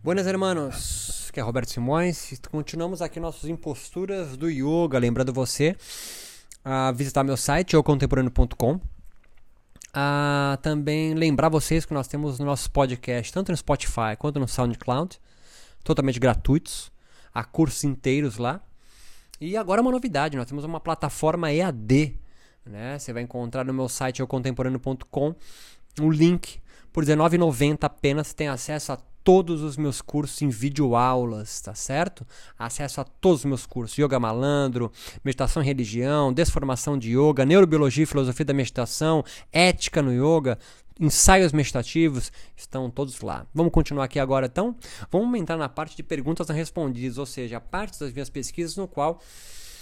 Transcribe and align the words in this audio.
Buenas 0.00 0.28
hermanos, 0.28 1.28
que 1.32 1.40
é 1.40 1.42
Roberto 1.42 1.72
Simões. 1.72 2.40
Continuamos 2.52 3.02
aqui 3.02 3.18
nossas 3.18 3.50
imposturas 3.50 4.36
do 4.36 4.48
yoga. 4.48 4.96
Lembrando 4.96 5.32
você 5.32 5.76
a 6.64 6.92
visitar 6.92 7.24
meu 7.24 7.36
site, 7.36 7.74
eucontemporâneo.com. 7.74 8.80
A 9.92 10.56
também 10.62 11.14
lembrar 11.14 11.48
vocês 11.48 11.84
que 11.84 11.92
nós 11.92 12.06
temos 12.06 12.38
no 12.38 12.46
nosso 12.46 12.70
podcast, 12.70 13.32
tanto 13.32 13.50
no 13.50 13.56
Spotify 13.56 14.16
quanto 14.16 14.38
no 14.38 14.46
SoundCloud, 14.46 15.20
totalmente 15.82 16.20
gratuitos. 16.20 16.92
Há 17.34 17.42
cursos 17.42 17.82
inteiros 17.82 18.38
lá. 18.38 18.62
E 19.40 19.56
agora 19.56 19.82
uma 19.82 19.90
novidade, 19.90 20.36
nós 20.36 20.46
temos 20.46 20.62
uma 20.62 20.78
plataforma 20.78 21.52
EAD. 21.52 22.16
Né? 22.64 23.00
Você 23.00 23.12
vai 23.12 23.24
encontrar 23.24 23.64
no 23.64 23.74
meu 23.74 23.88
site 23.88 24.20
eucontemporâneo.com 24.20 25.34
o 26.00 26.08
link 26.08 26.60
por 26.92 27.04
R$19,90 27.04 27.78
apenas 27.82 28.32
tem 28.32 28.48
acesso 28.48 28.92
a 28.92 28.98
todos 29.28 29.62
os 29.62 29.76
meus 29.76 30.00
cursos 30.00 30.40
em 30.40 30.48
videoaulas, 30.48 31.60
tá 31.60 31.74
certo? 31.74 32.26
Acesso 32.58 33.00
a 33.00 33.04
todos 33.04 33.40
os 33.40 33.44
meus 33.44 33.66
cursos: 33.66 33.98
Yoga 33.98 34.18
Malandro, 34.18 34.90
Meditação 35.22 35.62
e 35.62 35.66
Religião, 35.66 36.32
Desformação 36.32 36.98
de 36.98 37.16
Yoga, 37.16 37.44
Neurobiologia 37.44 38.04
e 38.04 38.06
Filosofia 38.06 38.46
da 38.46 38.54
Meditação, 38.54 39.22
Ética 39.52 40.00
no 40.00 40.12
Yoga, 40.12 40.58
ensaios 40.98 41.52
meditativos, 41.52 42.32
estão 42.56 42.90
todos 42.90 43.20
lá. 43.20 43.46
Vamos 43.54 43.72
continuar 43.72 44.04
aqui 44.04 44.18
agora 44.18 44.46
então? 44.46 44.74
Vamos 45.10 45.38
entrar 45.38 45.56
na 45.56 45.68
parte 45.68 45.96
de 45.96 46.02
perguntas 46.02 46.48
não 46.48 46.56
respondidas, 46.56 47.18
ou 47.18 47.26
seja, 47.26 47.58
a 47.58 47.60
parte 47.60 48.00
das 48.00 48.12
minhas 48.12 48.30
pesquisas 48.30 48.76
no 48.76 48.88
qual 48.88 49.20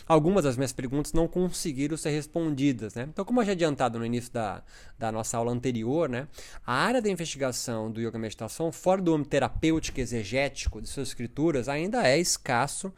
algumas 0.06 0.45
das 0.45 0.56
minhas 0.56 0.73
perguntas 0.73 1.12
não 1.12 1.27
conseguiram 1.27 1.96
ser 1.96 2.10
respondidas. 2.10 2.95
Né? 2.95 3.06
Então, 3.09 3.24
como 3.24 3.41
eu 3.41 3.45
já 3.46 3.52
adiantado 3.52 3.98
no 3.98 4.06
início 4.06 4.32
da, 4.32 4.62
da 4.98 5.10
nossa 5.10 5.37
aula 5.37 5.52
anterior, 5.52 6.09
né, 6.09 6.29
a 6.65 6.74
área 6.74 7.02
da 7.02 7.10
investigação 7.10 7.91
do 7.91 8.01
Yoga 8.01 8.19
Meditação, 8.19 8.70
fora 8.70 9.02
do 9.02 9.15
âmbito 9.15 9.30
terapêutico 9.30 10.01
exegético 10.01 10.80
de 10.80 10.88
suas 10.88 11.09
escrituras, 11.09 11.69
ainda 11.69 12.06
é 12.06 12.19
escasso 12.19 12.92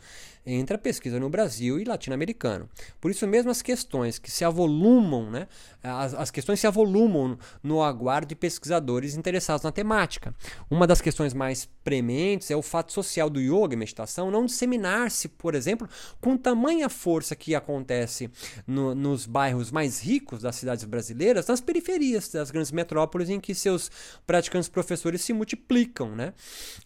entre 0.54 0.76
a 0.76 0.78
pesquisa 0.78 1.20
no 1.20 1.28
Brasil 1.28 1.78
e 1.78 1.84
latino-americano. 1.84 2.68
Por 3.00 3.10
isso 3.10 3.26
mesmo 3.26 3.50
as 3.50 3.60
questões 3.60 4.18
que 4.18 4.30
se 4.30 4.44
avolumam, 4.44 5.30
né, 5.30 5.46
as, 5.82 6.14
as 6.14 6.30
questões 6.30 6.58
se 6.60 6.66
avolumam 6.66 7.38
no 7.62 7.82
aguardo 7.82 8.28
de 8.28 8.34
pesquisadores 8.34 9.14
interessados 9.14 9.62
na 9.62 9.70
temática. 9.70 10.34
Uma 10.70 10.86
das 10.86 11.00
questões 11.00 11.34
mais 11.34 11.68
prementes 11.84 12.50
é 12.50 12.56
o 12.56 12.62
fato 12.62 12.92
social 12.92 13.28
do 13.28 13.40
yoga 13.40 13.74
e 13.74 13.76
meditação 13.76 14.30
não 14.30 14.46
disseminar-se, 14.46 15.28
por 15.28 15.54
exemplo, 15.54 15.88
com 16.20 16.36
tamanha 16.36 16.88
força 16.88 17.36
que 17.36 17.54
acontece 17.54 18.30
no, 18.66 18.94
nos 18.94 19.26
bairros 19.26 19.70
mais 19.70 20.00
ricos 20.00 20.42
das 20.42 20.56
cidades 20.56 20.84
brasileiras, 20.84 21.46
nas 21.46 21.60
periferias 21.60 22.28
das 22.28 22.50
grandes 22.50 22.72
metrópoles 22.72 23.28
em 23.28 23.40
que 23.40 23.54
seus 23.54 23.90
praticantes 24.26 24.68
professores 24.68 25.20
se 25.20 25.32
multiplicam, 25.32 26.14
né? 26.14 26.32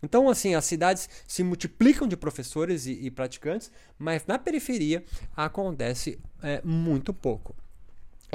Então, 0.03 0.29
assim, 0.29 0.55
as 0.55 0.65
cidades 0.65 1.09
se 1.27 1.43
multiplicam 1.43 2.09
de 2.09 2.17
professores 2.17 2.87
e, 2.87 2.93
e 2.93 3.11
praticantes, 3.11 3.52
mas 3.99 4.27
na 4.27 4.39
periferia 4.39 5.05
acontece 5.37 6.19
é, 6.43 6.61
muito 6.65 7.13
pouco. 7.13 7.55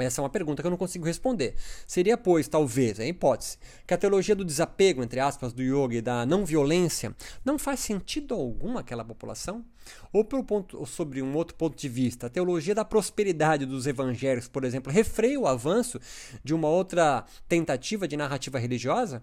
Essa 0.00 0.20
é 0.20 0.22
uma 0.22 0.30
pergunta 0.30 0.62
que 0.62 0.66
eu 0.66 0.70
não 0.70 0.78
consigo 0.78 1.04
responder. 1.04 1.56
Seria, 1.84 2.16
pois, 2.16 2.46
talvez, 2.46 3.00
é 3.00 3.08
hipótese, 3.08 3.58
que 3.84 3.92
a 3.92 3.98
teologia 3.98 4.36
do 4.36 4.44
desapego, 4.44 5.02
entre 5.02 5.18
aspas, 5.18 5.52
do 5.52 5.60
yoga 5.60 5.96
e 5.96 6.00
da 6.00 6.24
não 6.24 6.46
violência 6.46 7.12
não 7.44 7.58
faz 7.58 7.80
sentido 7.80 8.32
algum 8.32 8.78
àquela 8.78 9.04
população? 9.04 9.64
Ou, 10.12 10.24
pelo 10.24 10.44
ponto, 10.44 10.78
ou 10.78 10.86
sobre 10.86 11.20
um 11.20 11.34
outro 11.34 11.56
ponto 11.56 11.76
de 11.76 11.88
vista, 11.88 12.28
a 12.28 12.30
teologia 12.30 12.76
da 12.76 12.84
prosperidade 12.84 13.66
dos 13.66 13.88
evangélicos, 13.88 14.48
por 14.48 14.62
exemplo, 14.62 14.92
refreia 14.92 15.40
o 15.40 15.48
avanço 15.48 15.98
de 16.44 16.54
uma 16.54 16.68
outra 16.68 17.24
tentativa 17.48 18.06
de 18.06 18.16
narrativa 18.16 18.56
religiosa? 18.56 19.20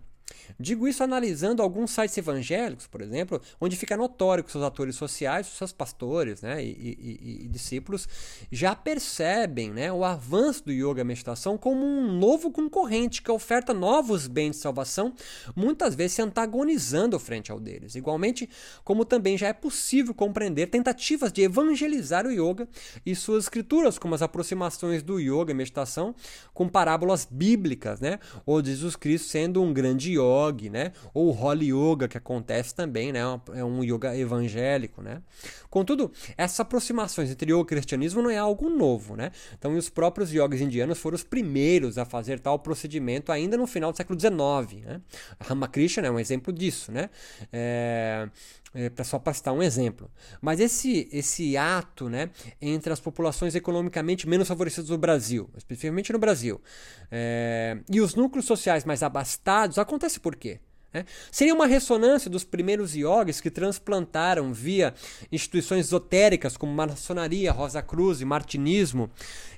Digo 0.59 0.87
isso 0.87 1.03
analisando 1.03 1.61
alguns 1.61 1.91
sites 1.91 2.17
evangélicos, 2.17 2.87
por 2.87 3.01
exemplo, 3.01 3.41
onde 3.59 3.75
fica 3.75 3.97
notório 3.97 4.43
que 4.43 4.51
seus 4.51 4.63
atores 4.63 4.95
sociais, 4.95 5.47
seus 5.47 5.71
pastores 5.71 6.41
né, 6.41 6.63
e, 6.63 6.69
e, 6.69 7.43
e, 7.43 7.47
discípulos 7.47 8.07
já 8.51 8.75
percebem 8.75 9.71
né, 9.71 9.91
o 9.91 10.03
avanço 10.03 10.65
do 10.65 10.71
yoga 10.71 11.01
e 11.01 11.03
meditação 11.03 11.57
como 11.57 11.85
um 11.85 12.17
novo 12.17 12.51
concorrente 12.51 13.21
que 13.21 13.29
oferta 13.29 13.73
novos 13.73 14.27
bens 14.27 14.51
de 14.51 14.57
salvação, 14.57 15.13
muitas 15.55 15.93
vezes 15.93 16.13
se 16.13 16.21
antagonizando 16.21 17.19
frente 17.19 17.51
ao 17.51 17.59
deles. 17.59 17.95
Igualmente, 17.95 18.49
como 18.83 19.05
também 19.05 19.37
já 19.37 19.47
é 19.47 19.53
possível 19.53 20.13
compreender 20.13 20.67
tentativas 20.67 21.31
de 21.31 21.41
evangelizar 21.41 22.25
o 22.25 22.31
yoga 22.31 22.67
e 23.05 23.15
suas 23.15 23.45
escrituras, 23.45 23.99
como 23.99 24.15
as 24.15 24.21
aproximações 24.21 25.03
do 25.03 25.19
yoga 25.19 25.51
e 25.51 25.55
meditação 25.55 26.15
com 26.53 26.67
parábolas 26.67 27.27
bíblicas, 27.29 27.99
né, 27.99 28.19
ou 28.45 28.63
Jesus 28.63 28.95
Cristo 28.95 29.27
sendo 29.27 29.61
um 29.61 29.73
grande 29.73 30.14
yoga, 30.17 30.69
né? 30.69 30.91
Ou 31.13 31.31
Holy 31.31 31.71
Yoga, 31.71 32.07
que 32.07 32.17
acontece 32.17 32.73
também, 32.73 33.11
né? 33.11 33.19
É 33.53 33.63
um 33.63 33.83
yoga 33.83 34.17
evangélico, 34.17 35.01
né? 35.01 35.21
Contudo, 35.69 36.11
essas 36.37 36.59
aproximações 36.59 37.29
entre 37.29 37.51
yoga 37.51 37.61
e 37.61 37.65
cristianismo 37.65 38.21
não 38.21 38.29
é 38.29 38.37
algo 38.37 38.69
novo, 38.69 39.15
né? 39.15 39.31
Então, 39.57 39.75
os 39.75 39.89
próprios 39.89 40.31
yogas 40.31 40.61
indianos 40.61 40.97
foram 40.97 41.15
os 41.15 41.23
primeiros 41.23 41.97
a 41.97 42.05
fazer 42.05 42.39
tal 42.39 42.59
procedimento 42.59 43.31
ainda 43.31 43.57
no 43.57 43.67
final 43.67 43.91
do 43.91 43.97
século 43.97 44.19
XIX, 44.19 44.85
né? 44.85 45.01
Ramakrishna 45.39 46.07
é 46.07 46.11
um 46.11 46.19
exemplo 46.19 46.53
disso, 46.53 46.91
né? 46.91 47.09
É, 47.51 48.29
é, 48.75 49.03
só 49.03 49.17
para 49.17 49.33
citar 49.33 49.53
um 49.53 49.63
exemplo. 49.63 50.11
Mas 50.41 50.59
esse, 50.59 51.07
esse 51.11 51.55
ato 51.55 52.09
né, 52.09 52.29
entre 52.61 52.91
as 52.91 52.99
populações 52.99 53.55
economicamente 53.55 54.27
menos 54.27 54.47
favorecidas 54.47 54.89
do 54.89 54.97
Brasil, 54.97 55.49
especificamente 55.55 56.11
no 56.11 56.19
Brasil, 56.19 56.61
é, 57.09 57.77
e 57.89 58.01
os 58.01 58.13
núcleos 58.15 58.45
sociais 58.45 58.83
mais 58.83 59.01
abastados, 59.01 59.79
acontece 59.79 60.19
por 60.19 60.35
quê? 60.35 60.59
É, 60.93 61.03
seria 61.29 61.53
uma 61.53 61.67
ressonância 61.67 62.29
dos 62.29 62.45
primeiros 62.45 62.95
iogues 62.95 63.41
que 63.41 63.51
transplantaram 63.51 64.53
via 64.53 64.93
instituições 65.29 65.87
esotéricas 65.87 66.55
como 66.55 66.73
maçonaria, 66.73 67.51
Rosa 67.51 67.81
Cruz 67.81 68.21
e 68.21 68.25
martinismo, 68.25 69.09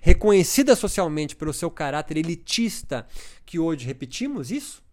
reconhecidas 0.01 0.79
socialmente 0.79 1.35
pelo 1.35 1.53
seu 1.53 1.69
caráter 1.69 2.17
elitista, 2.17 3.05
que 3.45 3.59
hoje 3.59 3.85
repetimos 3.85 4.49
isso? 4.49 4.86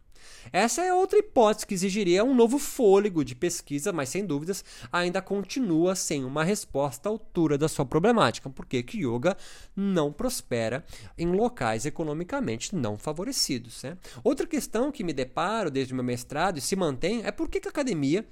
Essa 0.54 0.82
é 0.82 0.94
outra 0.94 1.19
hipótese 1.19 1.66
que 1.66 1.75
exigiria 1.75 2.22
um 2.22 2.32
novo 2.32 2.60
fôlego 2.60 3.25
de 3.25 3.34
pesquisa, 3.34 3.92
mas 3.92 4.09
sem 4.09 4.25
dúvidas 4.25 4.65
ainda 4.92 5.20
continua 5.20 5.97
sem 5.97 6.25
uma 6.25 6.44
resposta 6.44 7.09
à 7.09 7.10
altura 7.10 7.59
da 7.59 7.69
sua 7.69 7.84
problemática, 7.84 8.48
porque 8.48 8.81
que 8.84 9.04
yoga 9.04 9.37
não 9.75 10.12
prospera 10.12 10.84
em 11.19 11.26
locais 11.26 11.87
economicamente 11.87 12.72
não 12.72 12.97
favorecidos. 12.97 13.82
Né? 13.82 13.98
Outra 14.22 14.47
questão 14.47 14.93
que 14.93 15.03
me 15.03 15.12
deparo 15.12 15.72
desde 15.72 15.93
o 15.93 15.97
meu 15.97 16.04
mestrado 16.04 16.56
e 16.56 16.60
se 16.60 16.76
mantém 16.76 17.25
é 17.25 17.32
por 17.32 17.48
que, 17.48 17.59
que 17.59 17.66
a 17.66 17.72
academia 17.72 18.25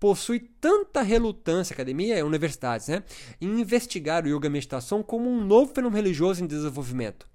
possui 0.00 0.40
tanta 0.58 1.02
relutância, 1.02 1.74
academia 1.74 2.18
e 2.18 2.22
universidades, 2.22 2.88
né, 2.88 3.02
em 3.38 3.60
investigar 3.60 4.24
o 4.24 4.28
yoga 4.28 4.48
meditação 4.48 5.02
como 5.02 5.28
um 5.28 5.44
novo 5.44 5.74
fenômeno 5.74 6.02
religioso 6.02 6.42
em 6.42 6.46
desenvolvimento. 6.46 7.30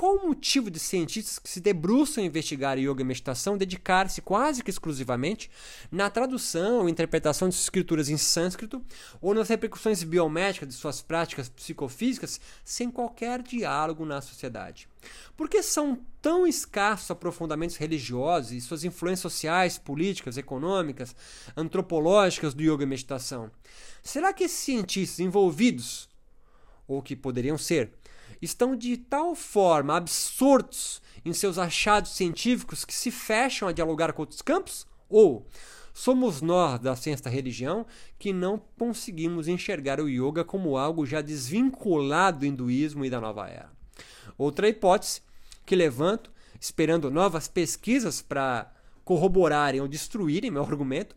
Qual 0.00 0.16
o 0.16 0.28
motivo 0.28 0.70
de 0.70 0.78
cientistas 0.78 1.38
que 1.38 1.50
se 1.50 1.60
debruçam 1.60 2.24
a 2.24 2.26
investigar 2.26 2.78
yoga 2.78 3.02
e 3.02 3.04
meditação 3.04 3.58
dedicar-se 3.58 4.22
quase 4.22 4.64
que 4.64 4.70
exclusivamente 4.70 5.50
na 5.92 6.08
tradução 6.08 6.88
e 6.88 6.90
interpretação 6.90 7.50
de 7.50 7.54
suas 7.54 7.64
escrituras 7.64 8.08
em 8.08 8.16
sânscrito 8.16 8.82
ou 9.20 9.34
nas 9.34 9.50
repercussões 9.50 10.02
biométricas 10.02 10.70
de 10.70 10.74
suas 10.74 11.02
práticas 11.02 11.50
psicofísicas 11.50 12.40
sem 12.64 12.90
qualquer 12.90 13.42
diálogo 13.42 14.06
na 14.06 14.22
sociedade? 14.22 14.88
Por 15.36 15.50
que 15.50 15.62
são 15.62 16.00
tão 16.22 16.46
escassos 16.46 17.10
aprofundamentos 17.10 17.76
religiosos 17.76 18.52
e 18.52 18.60
suas 18.62 18.84
influências 18.84 19.20
sociais, 19.30 19.76
políticas, 19.76 20.38
econômicas, 20.38 21.14
antropológicas 21.54 22.54
do 22.54 22.62
yoga 22.62 22.84
e 22.84 22.86
meditação? 22.86 23.50
Será 24.02 24.32
que 24.32 24.44
esses 24.44 24.60
cientistas 24.60 25.20
envolvidos, 25.20 26.08
ou 26.88 27.02
que 27.02 27.14
poderiam 27.14 27.58
ser, 27.58 27.99
estão 28.40 28.74
de 28.74 28.96
tal 28.96 29.34
forma 29.34 29.96
absortos 29.96 31.02
em 31.24 31.32
seus 31.32 31.58
achados 31.58 32.12
científicos 32.12 32.84
que 32.84 32.94
se 32.94 33.10
fecham 33.10 33.68
a 33.68 33.72
dialogar 33.72 34.12
com 34.12 34.22
outros 34.22 34.42
campos? 34.42 34.86
Ou 35.08 35.46
somos 35.92 36.40
nós 36.40 36.78
da 36.80 36.96
ciência 36.96 37.24
da 37.24 37.30
religião 37.30 37.86
que 38.18 38.32
não 38.32 38.58
conseguimos 38.78 39.48
enxergar 39.48 40.00
o 40.00 40.08
yoga 40.08 40.44
como 40.44 40.76
algo 40.76 41.04
já 41.04 41.20
desvinculado 41.20 42.40
do 42.40 42.46
hinduísmo 42.46 43.04
e 43.04 43.10
da 43.10 43.20
nova 43.20 43.48
era? 43.48 43.70
Outra 44.38 44.68
hipótese 44.68 45.20
que 45.66 45.76
levanto, 45.76 46.32
esperando 46.60 47.10
novas 47.10 47.46
pesquisas 47.46 48.22
para 48.22 48.72
corroborarem 49.04 49.80
ou 49.80 49.88
destruírem 49.88 50.50
meu 50.50 50.62
argumento, 50.62 51.14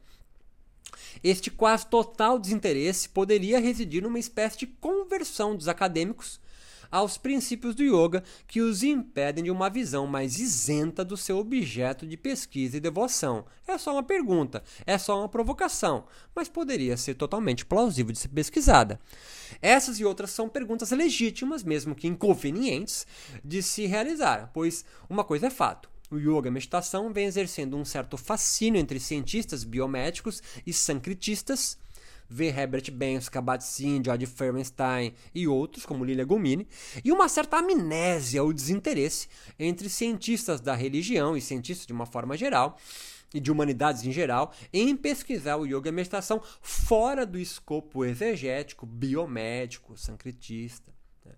este 1.24 1.50
quase 1.50 1.88
total 1.88 2.38
desinteresse 2.38 3.08
poderia 3.10 3.60
residir 3.60 4.04
numa 4.04 4.20
espécie 4.20 4.60
de 4.60 4.68
conversão 4.68 5.56
dos 5.56 5.68
acadêmicos 5.68 6.40
aos 6.94 7.18
princípios 7.18 7.74
do 7.74 7.82
yoga 7.82 8.24
que 8.48 8.62
os 8.62 8.84
impedem 8.84 9.44
de 9.44 9.50
uma 9.50 9.68
visão 9.68 10.06
mais 10.06 10.38
isenta 10.38 11.04
do 11.04 11.18
seu 11.18 11.40
objeto 11.40 12.06
de 12.06 12.16
pesquisa 12.16 12.78
e 12.78 12.80
devoção. 12.80 13.46
É 13.68 13.76
só 13.80 13.94
uma 13.94 14.04
pergunta, 14.04 14.64
é 14.86 14.96
só 15.00 15.18
uma 15.20 15.28
provocação, 15.28 16.06
mas 16.36 16.48
poderia 16.48 16.96
ser 16.96 17.16
totalmente 17.16 17.66
plausível 17.66 18.12
de 18.12 18.20
ser 18.20 18.28
pesquisada. 18.28 19.00
Essas 19.60 20.00
e 20.00 20.06
outras 20.06 20.30
são 20.30 20.48
perguntas 20.48 20.92
legítimas, 20.92 21.64
mesmo 21.64 21.96
que 21.96 22.08
inconvenientes, 22.08 23.08
de 23.44 23.64
se 23.64 23.88
realizar, 23.88 24.52
pois 24.54 24.86
uma 25.10 25.24
coisa 25.24 25.48
é 25.48 25.50
fato 25.50 25.92
o 26.12 26.20
yoga 26.20 26.48
e 26.48 26.50
a 26.50 26.52
meditação 26.52 27.12
vem 27.12 27.26
exercendo 27.26 27.76
um 27.76 27.84
certo 27.84 28.18
fascínio 28.18 28.80
entre 28.80 29.00
cientistas 29.00 29.64
biomédicos 29.64 30.44
e 30.64 30.72
sancritistas, 30.72 31.76
vê 32.34 32.48
Herbert 32.48 32.92
Benson, 32.92 33.30
Kabat-Zinn, 33.30 34.02
George 34.04 34.26
Ferenstein 34.26 35.14
e 35.36 35.48
outros, 35.48 35.86
como 35.86 36.04
Lilia 36.04 36.26
Gomini, 36.26 36.68
e 37.06 37.12
uma 37.12 37.30
certa 37.30 37.58
amnésia 37.58 38.42
ou 38.44 38.52
desinteresse 38.52 39.28
entre 39.60 39.88
cientistas 39.88 40.60
da 40.60 40.74
religião 40.74 41.38
e 41.38 41.42
cientistas 41.42 41.86
de 41.86 41.94
uma 41.94 42.08
forma 42.08 42.36
geral, 42.36 42.78
e 43.34 43.40
de 43.40 43.52
humanidades 43.52 44.04
em 44.04 44.12
geral, 44.12 44.54
em 44.72 44.96
pesquisar 44.96 45.58
o 45.58 45.66
yoga 45.66 45.88
e 45.88 45.90
a 45.90 45.94
meditação 45.94 46.42
fora 46.62 47.26
do 47.26 47.38
escopo 47.38 48.04
exegético, 48.06 48.86
biomédico, 48.86 49.98
sancritista. 49.98 50.92
Né? 51.26 51.34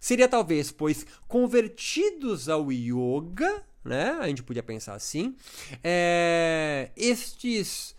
Seria 0.00 0.28
talvez, 0.28 0.70
pois, 0.72 1.06
convertidos 1.28 2.48
ao 2.48 2.70
yoga, 2.72 3.62
né? 3.84 4.16
A 4.20 4.28
gente 4.28 4.42
podia 4.42 4.62
pensar 4.62 4.94
assim, 4.94 5.36
é, 5.82 6.90
estes 6.96 7.94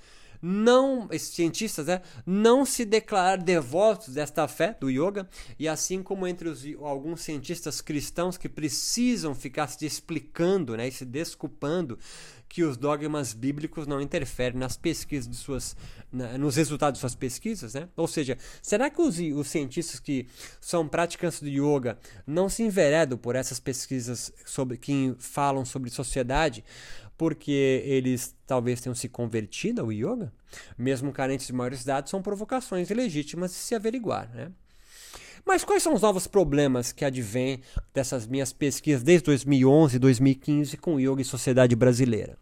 não, 0.45 1.07
esses 1.09 1.29
cientistas, 1.29 1.85
né, 1.85 2.01
não 2.25 2.65
se 2.65 2.83
declarar 2.83 3.37
devotos 3.37 4.13
desta 4.13 4.45
fé 4.45 4.75
do 4.77 4.89
yoga, 4.89 5.25
e 5.57 5.69
assim 5.69 6.03
como 6.03 6.27
entre 6.27 6.49
os, 6.49 6.65
alguns 6.81 7.21
cientistas 7.21 7.79
cristãos 7.79 8.37
que 8.37 8.49
precisam 8.49 9.33
ficar 9.33 9.67
se 9.67 9.85
explicando 9.85 10.75
né, 10.75 10.89
e 10.89 10.91
se 10.91 11.05
desculpando 11.05 11.97
que 12.49 12.61
os 12.61 12.75
dogmas 12.75 13.33
bíblicos 13.33 13.87
não 13.87 14.01
interferem 14.01 14.59
nas 14.59 14.75
pesquisas 14.77 15.27
de 15.27 15.35
suas, 15.35 15.75
nos 16.11 16.55
resultados 16.57 16.99
de 16.99 17.01
suas 17.01 17.15
pesquisas, 17.15 17.73
né? 17.73 17.89
Ou 17.95 18.07
seja, 18.07 18.37
será 18.61 18.91
que 18.91 19.01
os, 19.01 19.17
os 19.17 19.47
cientistas 19.47 19.99
que 19.99 20.27
são 20.61 20.87
praticantes 20.87 21.41
do 21.41 21.47
yoga 21.47 21.97
não 22.27 22.47
se 22.49 22.61
enveredam 22.61 23.17
por 23.17 23.35
essas 23.35 23.59
pesquisas 23.59 24.31
sobre 24.45 24.77
que 24.77 25.15
falam 25.17 25.65
sobre 25.65 25.89
sociedade, 25.89 26.63
porque 27.23 27.81
eles 27.85 28.35
talvez 28.45 28.81
tenham 28.81 28.93
se 28.93 29.07
convertido 29.07 29.79
ao 29.79 29.93
yoga? 29.93 30.33
Mesmo 30.77 31.13
carentes 31.13 31.47
de 31.47 31.53
maiores 31.53 31.85
dados, 31.85 32.11
são 32.11 32.21
provocações 32.21 32.89
legítimas 32.89 33.51
de 33.51 33.57
se 33.59 33.73
averiguar, 33.73 34.29
né? 34.35 34.51
Mas 35.45 35.63
quais 35.63 35.81
são 35.81 35.93
os 35.93 36.01
novos 36.01 36.27
problemas 36.27 36.91
que 36.91 37.05
advêm 37.05 37.61
dessas 37.93 38.27
minhas 38.27 38.51
pesquisas 38.51 39.01
desde 39.01 39.23
2011 39.27 39.95
e 39.95 39.99
2015 39.99 40.75
com 40.75 40.99
yoga 40.99 41.21
e 41.21 41.25
sociedade 41.25 41.77
brasileira? 41.77 42.37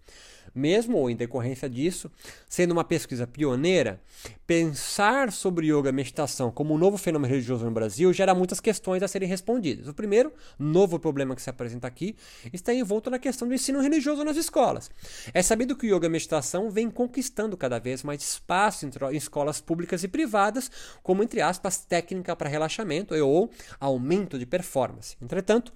Mesmo 0.53 0.97
ou 0.97 1.09
em 1.09 1.15
decorrência 1.15 1.69
disso, 1.69 2.11
sendo 2.47 2.71
uma 2.71 2.83
pesquisa 2.83 3.25
pioneira, 3.25 4.01
pensar 4.45 5.31
sobre 5.31 5.67
yoga 5.67 5.89
e 5.89 5.93
meditação 5.93 6.51
como 6.51 6.73
um 6.73 6.77
novo 6.77 6.97
fenômeno 6.97 7.31
religioso 7.31 7.63
no 7.63 7.71
Brasil 7.71 8.11
gera 8.11 8.35
muitas 8.35 8.59
questões 8.59 9.01
a 9.01 9.07
serem 9.07 9.27
respondidas. 9.27 9.87
O 9.87 9.93
primeiro, 9.93 10.33
novo 10.59 10.99
problema 10.99 11.35
que 11.35 11.41
se 11.41 11.49
apresenta 11.49 11.87
aqui, 11.87 12.15
está 12.51 12.73
envolto 12.73 13.09
na 13.09 13.17
questão 13.17 13.47
do 13.47 13.53
ensino 13.53 13.79
religioso 13.79 14.25
nas 14.25 14.35
escolas. 14.35 14.91
É 15.33 15.41
sabido 15.41 15.75
que 15.75 15.87
o 15.89 15.95
yoga 15.95 16.07
e 16.07 16.09
meditação 16.09 16.69
vem 16.69 16.89
conquistando 16.89 17.55
cada 17.55 17.79
vez 17.79 18.03
mais 18.03 18.21
espaço 18.21 18.85
em 18.85 19.15
escolas 19.15 19.61
públicas 19.61 20.03
e 20.03 20.07
privadas, 20.07 20.69
como, 21.01 21.23
entre 21.23 21.39
aspas, 21.41 21.85
técnica 21.85 22.35
para 22.35 22.49
relaxamento 22.49 23.15
ou 23.15 23.49
aumento 23.79 24.37
de 24.37 24.45
performance. 24.45 25.15
Entretanto, 25.21 25.71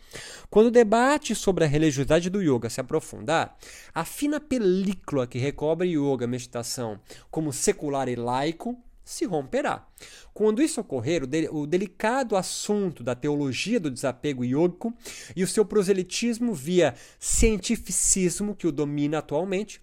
quando 0.50 0.68
o 0.68 0.71
debate 0.71 1.33
sobre 1.33 1.63
a 1.63 1.68
religiosidade 1.68 2.30
do 2.30 2.42
yoga 2.42 2.69
se 2.69 2.81
aprofundar, 2.81 3.57
a 3.94 4.04
fina 4.04 4.39
película 4.66 5.28
que 5.28 5.38
recobre 5.38 5.90
yoga, 5.90 6.26
meditação, 6.26 7.00
como 7.30 7.54
secular 7.54 8.10
e 8.10 8.16
laico, 8.16 8.76
se 9.04 9.24
romperá. 9.24 9.88
Quando 10.34 10.60
isso 10.60 10.82
ocorrer, 10.82 11.24
o, 11.24 11.28
de, 11.28 11.48
o, 11.52 11.68
delicado 11.68 12.36
assunto 12.36 13.04
da 13.04 13.14
teologia 13.14 13.80
do 13.80 13.92
desapego 13.92 14.44
iógico 14.44 14.92
e 15.36 15.44
o 15.44 15.48
seu 15.48 15.64
proselitismo 15.64 16.52
via 16.52 16.96
cientificismo 17.20 18.56
que 18.56 18.66
o 18.66 18.72
domina 18.72 19.20
atualmente 19.20 19.80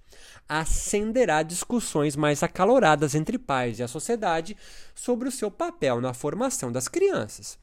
acenderá 0.48 1.44
discussões 1.44 2.16
mais 2.16 2.42
acaloradas 2.42 3.14
entre 3.14 3.38
pais 3.38 3.78
e 3.78 3.84
a 3.84 3.88
sociedade 3.88 4.56
sobre 4.96 5.28
o 5.28 5.32
seu 5.32 5.48
papel 5.48 6.00
na 6.00 6.12
formação 6.12 6.72
das 6.72 6.88
crianças. 6.88 7.56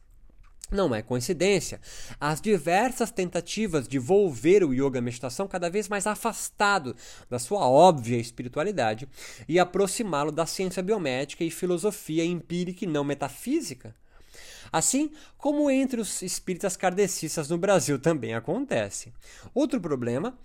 Não 0.71 0.93
é 0.93 1.01
coincidência 1.01 1.81
as 2.19 2.39
diversas 2.39 3.11
tentativas 3.11 3.87
de 3.87 3.97
volver 3.97 4.63
o 4.63 4.71
yoga 4.71 5.01
meditação 5.01 5.47
cada 5.47 5.69
vez 5.69 5.89
mais 5.89 6.05
afastado 6.05 6.95
da 7.27 7.39
sua 7.39 7.67
óbvia 7.67 8.17
espiritualidade 8.17 9.07
e 9.47 9.57
aproximá-lo 9.57 10.31
da 10.31 10.45
ciência 10.45 10.83
biomédica 10.83 11.43
e 11.43 11.49
filosofia 11.49 12.23
empírica 12.23 12.85
e 12.85 12.87
não 12.87 13.03
metafísica. 13.03 13.95
Assim 14.71 15.11
como 15.37 15.71
entre 15.71 15.99
os 15.99 16.21
espíritas 16.21 16.77
kardecistas 16.77 17.49
no 17.49 17.57
Brasil 17.57 17.97
também 17.97 18.35
acontece. 18.35 19.11
Outro 19.55 19.81
problema 19.81 20.37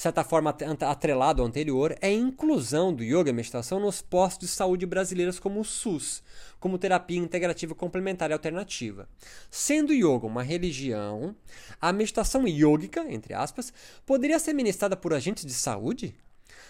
certa 0.00 0.24
forma 0.24 0.56
atrelado 0.88 1.42
ao 1.42 1.48
anterior, 1.48 1.94
é 2.00 2.06
a 2.06 2.10
inclusão 2.10 2.90
do 2.90 3.04
yoga 3.04 3.28
e 3.28 3.34
meditação 3.34 3.78
nos 3.78 4.00
postos 4.00 4.48
de 4.48 4.54
saúde 4.54 4.86
brasileiros 4.86 5.38
como 5.38 5.60
o 5.60 5.64
SUS, 5.64 6.22
como 6.58 6.78
terapia 6.78 7.18
integrativa 7.18 7.74
complementar 7.74 8.30
e 8.30 8.32
alternativa. 8.32 9.06
Sendo 9.50 9.90
o 9.90 9.92
yoga 9.92 10.26
uma 10.26 10.42
religião, 10.42 11.36
a 11.78 11.92
meditação 11.92 12.48
yógica, 12.48 13.04
entre 13.12 13.34
aspas, 13.34 13.74
poderia 14.06 14.38
ser 14.38 14.54
ministrada 14.54 14.96
por 14.96 15.12
agentes 15.12 15.44
de 15.44 15.52
saúde? 15.52 16.14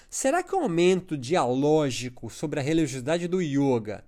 Será 0.09 0.43
que 0.43 0.53
o 0.53 0.59
aumento 0.59 1.17
dialógico 1.17 2.29
sobre 2.29 2.59
a 2.59 2.63
religiosidade 2.65 3.29
do 3.29 3.41
yoga 3.41 4.03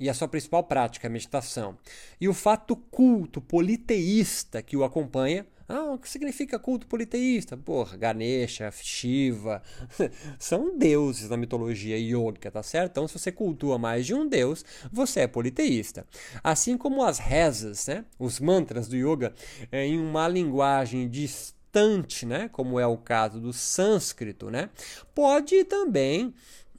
e 0.00 0.10
a 0.10 0.14
sua 0.14 0.26
principal 0.26 0.64
prática, 0.64 1.06
a 1.06 1.10
meditação, 1.10 1.78
e 2.20 2.28
o 2.28 2.34
fato 2.34 2.74
culto 2.74 3.40
politeísta 3.40 4.60
que 4.62 4.76
o 4.76 4.82
acompanha, 4.82 5.46
ah, 5.68 5.92
o 5.92 5.98
que 5.98 6.08
significa 6.08 6.58
culto 6.58 6.86
politeísta? 6.86 7.54
Porra, 7.54 7.94
Ganesha, 7.96 8.70
Shiva, 8.72 9.62
são 10.38 10.78
deuses 10.78 11.28
na 11.28 11.36
mitologia 11.36 11.98
yoga, 11.98 12.50
tá 12.50 12.62
certo? 12.62 12.92
Então, 12.92 13.06
se 13.06 13.18
você 13.18 13.30
cultua 13.30 13.78
mais 13.78 14.06
de 14.06 14.14
um 14.14 14.26
deus, 14.26 14.64
você 14.90 15.20
é 15.20 15.26
politeísta. 15.26 16.06
Assim 16.42 16.78
como 16.78 17.04
as 17.04 17.18
rezas, 17.18 17.86
né? 17.86 18.06
os 18.18 18.40
mantras 18.40 18.88
do 18.88 18.96
yoga, 18.96 19.34
é, 19.70 19.84
em 19.84 19.98
uma 19.98 20.26
linguagem 20.26 21.06
distante, 21.06 22.24
né? 22.24 22.48
como 22.50 22.80
é 22.80 22.86
o 22.86 22.96
caso 22.96 23.38
do 23.38 23.52
sânscrito, 23.52 24.50
né? 24.50 24.70
pode 25.14 25.64
também 25.64 26.32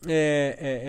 é, 0.08 0.58
é, 0.60 0.82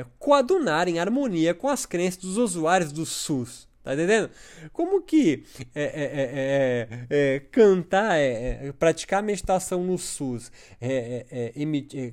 é, 0.00 0.06
coadunar 0.18 0.88
em 0.88 0.98
harmonia 0.98 1.52
com 1.52 1.68
as 1.68 1.84
crenças 1.84 2.22
dos 2.22 2.38
usuários 2.38 2.90
do 2.90 3.04
SUS. 3.04 3.68
Tá 3.84 3.92
entendendo? 3.92 4.30
Como 4.72 5.02
que 5.02 5.44
é, 5.74 5.82
é, 5.82 5.88
é, 5.92 7.06
é, 7.10 7.34
é 7.34 7.40
cantar, 7.52 8.16
é, 8.18 8.72
praticar 8.78 9.22
meditação 9.22 9.84
no 9.84 9.98
SUS, 9.98 10.50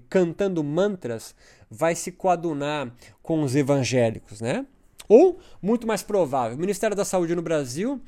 cantando 0.10 0.62
mantras, 0.66 1.34
vai 1.70 1.96
se 1.96 2.12
coadunar 2.12 2.94
com 3.24 3.42
os 3.42 3.56
evangélicos, 3.56 4.42
né? 4.42 4.66
Ou, 5.08 5.40
muito 5.62 5.88
mais 5.88 6.04
provável, 6.04 6.58
o 6.58 6.60
Ministério 6.60 6.96
da 6.96 7.06
Saúde 7.06 7.34
no 7.36 7.42
Brasil 7.42 8.02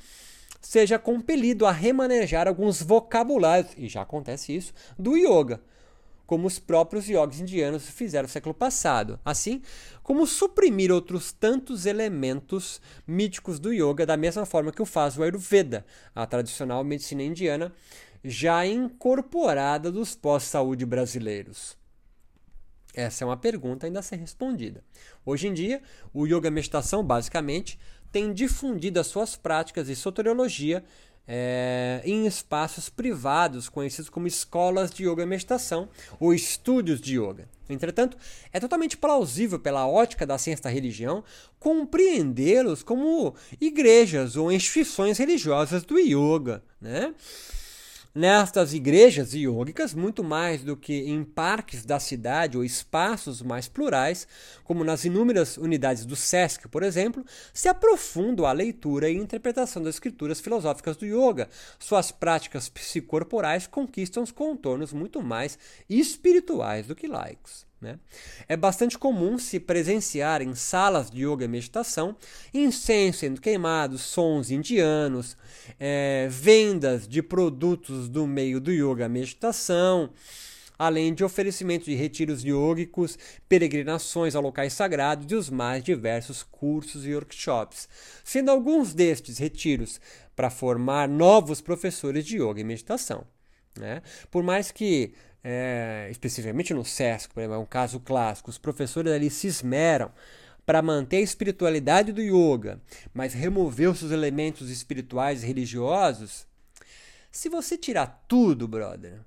seja 0.61 0.99
compelido 0.99 1.65
a 1.65 1.71
remanejar 1.71 2.49
alguns 2.49 2.81
vocabulários, 2.81 3.71
e 3.77 3.87
já 3.87 4.01
acontece 4.01 4.53
isso, 4.53 4.73
do 4.99 5.15
yoga 5.15 5.61
como 6.33 6.47
os 6.47 6.57
próprios 6.57 7.07
yogis 7.07 7.41
indianos 7.41 7.87
fizeram 7.87 8.23
no 8.23 8.27
século 8.27 8.55
passado, 8.55 9.19
assim 9.23 9.61
como 10.01 10.25
suprimir 10.25 10.91
outros 10.91 11.31
tantos 11.31 11.85
elementos 11.85 12.81
míticos 13.05 13.59
do 13.59 13.71
yoga, 13.71 14.03
da 14.03 14.17
mesma 14.17 14.43
forma 14.43 14.71
que 14.71 14.81
o 14.81 14.85
faz 14.85 15.15
o 15.15 15.21
Ayurveda, 15.21 15.85
a 16.15 16.25
tradicional 16.25 16.83
medicina 16.83 17.21
indiana, 17.21 17.71
já 18.23 18.65
incorporada 18.65 19.91
dos 19.91 20.15
pós-saúde 20.15 20.87
brasileiros. 20.87 21.77
Essa 22.95 23.23
é 23.23 23.27
uma 23.27 23.37
pergunta 23.37 23.85
ainda 23.85 23.99
a 23.99 24.03
ser 24.03 24.15
respondida. 24.15 24.83
Hoje 25.23 25.47
em 25.47 25.53
dia, 25.53 25.83
o 26.11 26.25
yoga 26.25 26.49
meditação, 26.49 27.03
basicamente, 27.03 27.77
tem 28.11 28.33
difundido 28.33 28.99
as 28.99 29.05
suas 29.05 29.35
práticas 29.35 29.87
e 29.87 29.95
soteriologia 29.95 30.83
é, 31.27 32.01
em 32.03 32.25
espaços 32.25 32.89
privados, 32.89 33.69
conhecidos 33.69 34.09
como 34.09 34.27
escolas 34.27 34.91
de 34.91 35.07
yoga 35.07 35.25
meditação 35.25 35.89
ou 36.19 36.33
estúdios 36.33 36.99
de 36.99 37.17
yoga. 37.19 37.47
Entretanto, 37.69 38.17
é 38.51 38.59
totalmente 38.59 38.97
plausível, 38.97 39.57
pela 39.57 39.87
ótica 39.87 40.25
da 40.25 40.37
ciência 40.37 40.63
da 40.63 40.69
religião, 40.69 41.23
compreendê-los 41.59 42.83
como 42.83 43.33
igrejas 43.59 44.35
ou 44.35 44.51
instituições 44.51 45.17
religiosas 45.17 45.83
do 45.83 45.97
yoga. 45.97 46.61
Né? 46.81 47.13
Nestas 48.15 48.75
igrejas 48.75 49.33
iógicas, 49.33 49.91
muito 49.91 50.23
mais 50.23 50.63
do 50.63 50.77
que 50.77 50.93
em 51.09 51.23
parques 51.23 51.83
da 51.83 51.99
cidade 51.99 52.55
ou 52.55 52.63
espaços 52.63 53.41
mais 53.41 53.67
plurais, 53.67 54.27
como 54.63 54.83
nas 54.83 55.03
inúmeras 55.03 55.57
unidades 55.57 56.05
do 56.05 56.15
SESC, 56.15 56.67
por 56.67 56.83
exemplo, 56.83 57.25
se 57.51 57.67
aprofunda 57.67 58.47
a 58.47 58.51
leitura 58.51 59.09
e 59.09 59.17
interpretação 59.17 59.81
das 59.81 59.95
escrituras 59.95 60.39
filosóficas 60.39 60.95
do 60.95 61.07
yoga. 61.07 61.49
Suas 61.79 62.11
práticas 62.11 62.69
psicorporais 62.69 63.65
conquistam 63.65 64.21
os 64.21 64.31
contornos 64.31 64.93
muito 64.93 65.19
mais 65.19 65.57
espirituais 65.89 66.85
do 66.85 66.93
que 66.93 67.07
laicos. 67.07 67.65
Né? 67.83 67.99
É 68.47 68.55
bastante 68.55 68.97
comum 68.97 69.37
se 69.37 69.59
presenciar 69.59 70.41
em 70.41 70.55
salas 70.55 71.11
de 71.11 71.25
yoga 71.27 71.43
e 71.43 71.49
meditação 71.49 72.15
incenso 72.53 73.19
sendo 73.19 73.41
queimados, 73.41 74.01
sons 74.01 74.49
indianos, 74.49 75.35
é, 75.77 76.29
vendas 76.31 77.05
de 77.05 77.21
produtos 77.21 78.07
do 78.07 78.25
meio 78.25 78.61
do 78.61 78.71
yoga 78.71 79.05
e 79.05 79.09
meditação, 79.09 80.11
além 80.79 81.13
de 81.13 81.25
oferecimento 81.25 81.83
de 81.83 81.93
retiros 81.93 82.41
yogicos, 82.41 83.17
peregrinações 83.49 84.33
a 84.33 84.39
locais 84.39 84.71
sagrados 84.71 85.29
e 85.29 85.35
os 85.35 85.49
mais 85.49 85.83
diversos 85.83 86.41
cursos 86.41 87.05
e 87.05 87.13
workshops, 87.13 87.89
sendo 88.23 88.49
alguns 88.49 88.93
destes 88.93 89.39
retiros 89.39 89.99
para 90.37 90.49
formar 90.49 91.09
novos 91.09 91.59
professores 91.59 92.25
de 92.25 92.37
yoga 92.37 92.61
e 92.61 92.63
meditação. 92.63 93.27
Né? 93.77 94.01
Por 94.31 94.41
mais 94.41 94.71
que, 94.71 95.13
é, 95.43 96.07
especificamente 96.09 96.73
no 96.73 96.85
SESC, 96.85 97.33
por 97.33 97.41
exemplo, 97.41 97.55
é 97.55 97.59
um 97.59 97.65
caso 97.65 97.99
clássico, 97.99 98.49
os 98.49 98.57
professores 98.57 99.11
ali 99.11 99.29
se 99.29 99.47
esmeram 99.47 100.11
para 100.65 100.81
manter 100.81 101.17
a 101.17 101.21
espiritualidade 101.21 102.13
do 102.13 102.21
yoga, 102.21 102.81
mas 103.13 103.33
remover 103.33 103.89
os 103.89 103.99
seus 103.99 104.11
elementos 104.11 104.69
espirituais 104.69 105.43
e 105.43 105.47
religiosos, 105.47 106.47
se 107.31 107.49
você 107.49 107.77
tirar 107.77 108.23
tudo, 108.27 108.67
brother, 108.67 109.19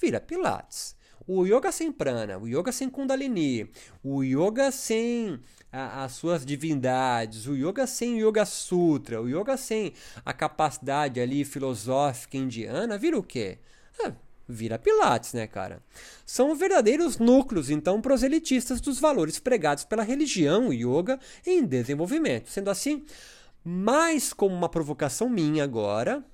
vira 0.00 0.20
Pilates. 0.20 0.96
O 1.26 1.44
yoga 1.44 1.70
sem 1.70 1.92
prana, 1.92 2.38
o 2.38 2.48
yoga 2.48 2.72
sem 2.72 2.88
kundalini, 2.88 3.70
o 4.02 4.22
yoga 4.22 4.72
sem 4.72 5.38
a, 5.70 6.04
as 6.04 6.12
suas 6.12 6.46
divindades, 6.46 7.46
o 7.46 7.54
yoga 7.54 7.86
sem 7.86 8.18
yoga 8.18 8.46
sutra, 8.46 9.20
o 9.20 9.28
yoga 9.28 9.58
sem 9.58 9.92
a 10.24 10.32
capacidade 10.32 11.20
ali 11.20 11.44
filosófica 11.44 12.38
indiana, 12.38 12.96
vira 12.96 13.18
o 13.18 13.22
quê? 13.22 13.58
Ah, 14.02 14.14
vira 14.48 14.78
Pilates, 14.78 15.34
né, 15.34 15.46
cara? 15.46 15.82
São 16.24 16.54
verdadeiros 16.54 17.18
núcleos, 17.18 17.68
então, 17.68 18.00
proselitistas 18.00 18.80
dos 18.80 18.98
valores 18.98 19.38
pregados 19.38 19.84
pela 19.84 20.02
religião 20.02 20.72
yoga 20.72 21.18
em 21.46 21.64
desenvolvimento. 21.64 22.48
Sendo 22.48 22.70
assim, 22.70 23.04
mais 23.62 24.32
como 24.32 24.54
uma 24.54 24.68
provocação 24.68 25.28
minha 25.28 25.64
agora, 25.64 26.24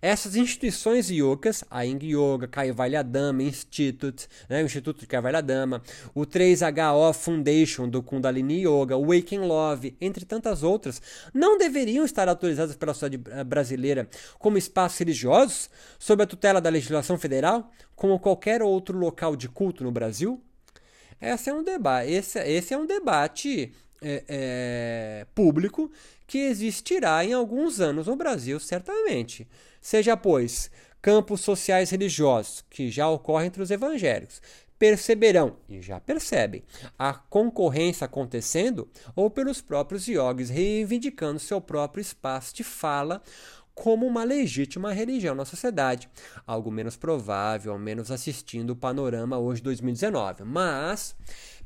essas 0.00 0.36
instituições 0.36 1.10
yogas, 1.10 1.64
a 1.70 1.84
Ing 1.84 2.04
Yoga, 2.04 2.46
Kaivalyadama 2.46 3.42
Institute, 3.42 4.28
né, 4.48 4.62
o 4.62 4.66
Instituto 4.66 5.00
de 5.00 5.06
Kaivalyadama, 5.06 5.82
o 6.14 6.22
3HO 6.22 7.14
Foundation 7.14 7.88
do 7.88 8.02
Kundalini 8.02 8.66
Yoga, 8.66 8.96
o 8.96 9.06
Waking 9.06 9.40
Love, 9.40 9.96
entre 10.00 10.24
tantas 10.24 10.62
outras, 10.62 11.00
não 11.32 11.58
deveriam 11.58 12.04
estar 12.04 12.28
autorizadas 12.28 12.76
pela 12.76 12.94
sociedade 12.94 13.44
brasileira 13.44 14.08
como 14.38 14.58
espaços 14.58 14.98
religiosos, 14.98 15.70
sob 15.98 16.22
a 16.22 16.26
tutela 16.26 16.60
da 16.60 16.70
legislação 16.70 17.18
federal, 17.18 17.70
como 17.94 18.18
qualquer 18.18 18.62
outro 18.62 18.98
local 18.98 19.34
de 19.34 19.48
culto 19.48 19.82
no 19.82 19.90
Brasil? 19.90 20.42
Esse 21.20 21.48
é 21.48 21.54
um 21.54 21.64
debate, 21.64 22.12
esse, 22.12 22.38
esse 22.40 22.74
é 22.74 22.78
um 22.78 22.86
debate 22.86 23.72
é, 24.02 24.24
é, 24.28 25.26
público 25.34 25.90
que 26.26 26.38
existirá 26.38 27.24
em 27.24 27.32
alguns 27.32 27.80
anos 27.80 28.06
no 28.06 28.16
Brasil, 28.16 28.58
certamente. 28.58 29.46
Seja, 29.80 30.16
pois, 30.16 30.70
campos 31.00 31.40
sociais 31.40 31.90
religiosos, 31.90 32.64
que 32.68 32.90
já 32.90 33.08
ocorrem 33.08 33.46
entre 33.46 33.62
os 33.62 33.70
evangélicos, 33.70 34.40
perceberão, 34.78 35.56
e 35.68 35.80
já 35.80 35.98
percebem, 35.98 36.62
a 36.98 37.14
concorrência 37.14 38.04
acontecendo, 38.04 38.88
ou 39.14 39.30
pelos 39.30 39.60
próprios 39.60 40.06
yogis 40.06 40.50
reivindicando 40.50 41.38
seu 41.38 41.60
próprio 41.60 42.02
espaço 42.02 42.54
de 42.54 42.62
fala 42.62 43.22
como 43.76 44.06
uma 44.06 44.24
legítima 44.24 44.90
religião 44.90 45.34
na 45.34 45.44
sociedade. 45.44 46.08
Algo 46.46 46.70
menos 46.70 46.96
provável, 46.96 47.72
ao 47.72 47.78
menos 47.78 48.10
assistindo 48.10 48.70
o 48.70 48.76
panorama 48.76 49.38
hoje 49.38 49.62
2019. 49.62 50.44
Mas 50.44 51.14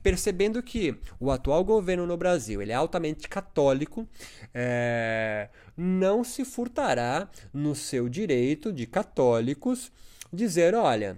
percebendo 0.03 0.61
que 0.61 0.99
o 1.21 1.31
atual 1.31 1.65
governo 1.65 2.07
no 2.07 2.17
Brasil 2.17 2.61
ele 2.61 2.73
é 2.73 2.75
altamente 2.75 3.29
católico, 3.29 4.09
é, 4.53 5.49
não 5.77 6.25
se 6.25 6.45
furtará 6.45 7.31
no 7.55 7.77
seu 7.77 8.09
direito 8.09 8.73
de 8.73 8.87
católicos 8.87 9.93
dizer, 10.33 10.75
olha, 10.75 11.17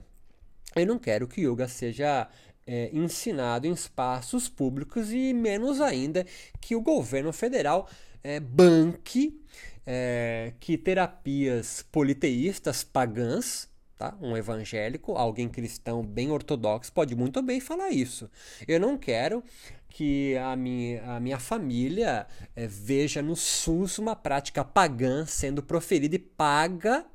eu 0.76 0.86
não 0.86 0.98
quero 0.98 1.26
que 1.26 1.46
yoga 1.48 1.68
seja 1.68 2.28
é, 2.66 2.90
ensinado 2.92 3.66
em 3.66 3.72
espaços 3.72 4.46
públicos 4.46 5.10
e 5.10 5.32
menos 5.32 5.80
ainda 5.80 6.26
que 6.60 6.76
o 6.76 6.82
governo 6.82 7.32
federal 7.32 7.88
é, 8.22 8.38
banque 8.38 9.41
é, 9.86 10.52
que 10.60 10.78
terapias 10.78 11.84
politeístas 11.90 12.84
pagãs 12.84 13.70
Tá? 14.02 14.16
Um 14.20 14.36
evangélico, 14.36 15.12
alguém 15.12 15.48
cristão 15.48 16.02
bem 16.02 16.28
ortodoxo, 16.32 16.92
pode 16.92 17.14
muito 17.14 17.40
bem 17.40 17.60
falar 17.60 17.90
isso. 17.90 18.28
Eu 18.66 18.80
não 18.80 18.98
quero 18.98 19.44
que 19.88 20.36
a 20.38 20.56
minha, 20.56 21.04
a 21.04 21.20
minha 21.20 21.38
família 21.38 22.26
é, 22.56 22.66
veja 22.66 23.22
no 23.22 23.36
SUS 23.36 23.98
uma 23.98 24.16
prática 24.16 24.64
pagã 24.64 25.24
sendo 25.24 25.62
proferida 25.62 26.16
e 26.16 26.18
paga 26.18 27.06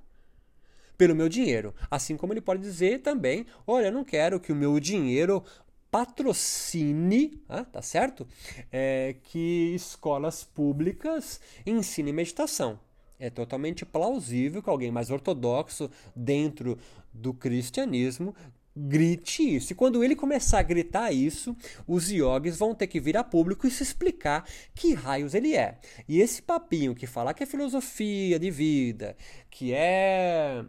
pelo 0.98 1.14
meu 1.14 1.28
dinheiro. 1.28 1.76
Assim 1.92 2.16
como 2.16 2.32
ele 2.32 2.40
pode 2.40 2.62
dizer 2.62 3.00
também: 3.00 3.46
olha, 3.66 3.88
eu 3.88 3.92
não 3.92 4.06
quero 4.06 4.40
que 4.40 4.54
o 4.54 4.56
meu 4.56 4.80
dinheiro 4.80 5.44
patrocine, 5.92 7.42
ah, 7.48 7.64
tá 7.64 7.82
certo? 7.82 8.28
É, 8.72 9.16
que 9.24 9.74
escolas 9.76 10.44
públicas 10.44 11.40
ensinem 11.66 12.14
meditação. 12.14 12.80
É 13.20 13.30
totalmente 13.30 13.86
plausível 13.86 14.62
que 14.62 14.70
alguém 14.70 14.92
mais 14.92 15.10
ortodoxo 15.10 15.90
dentro 16.16 16.78
do 17.12 17.34
cristianismo 17.34 18.36
grite 18.78 19.56
isso. 19.56 19.74
E 19.74 19.76
quando 19.76 20.04
ele 20.04 20.16
começar 20.16 20.60
a 20.60 20.64
gritar 20.64 21.12
isso, 21.12 21.56
os 21.88 22.12
yogis 22.12 22.58
vão 22.58 22.76
ter 22.76 22.86
que 22.88 23.00
vir 23.00 23.18
a 23.18 23.24
público 23.24 23.66
e 23.66 23.72
se 23.72 23.82
explicar 23.82 24.46
que 24.76 24.94
raios 24.94 25.34
ele 25.34 25.56
é. 25.56 25.80
E 26.08 26.22
esse 26.22 26.42
papinho 26.42 26.94
que 26.94 27.08
falar 27.08 27.34
que 27.34 27.44
é 27.44 27.48
filosofia 27.48 28.38
de 28.38 28.52
vida, 28.52 29.18
que 29.50 29.74
é, 29.74 30.64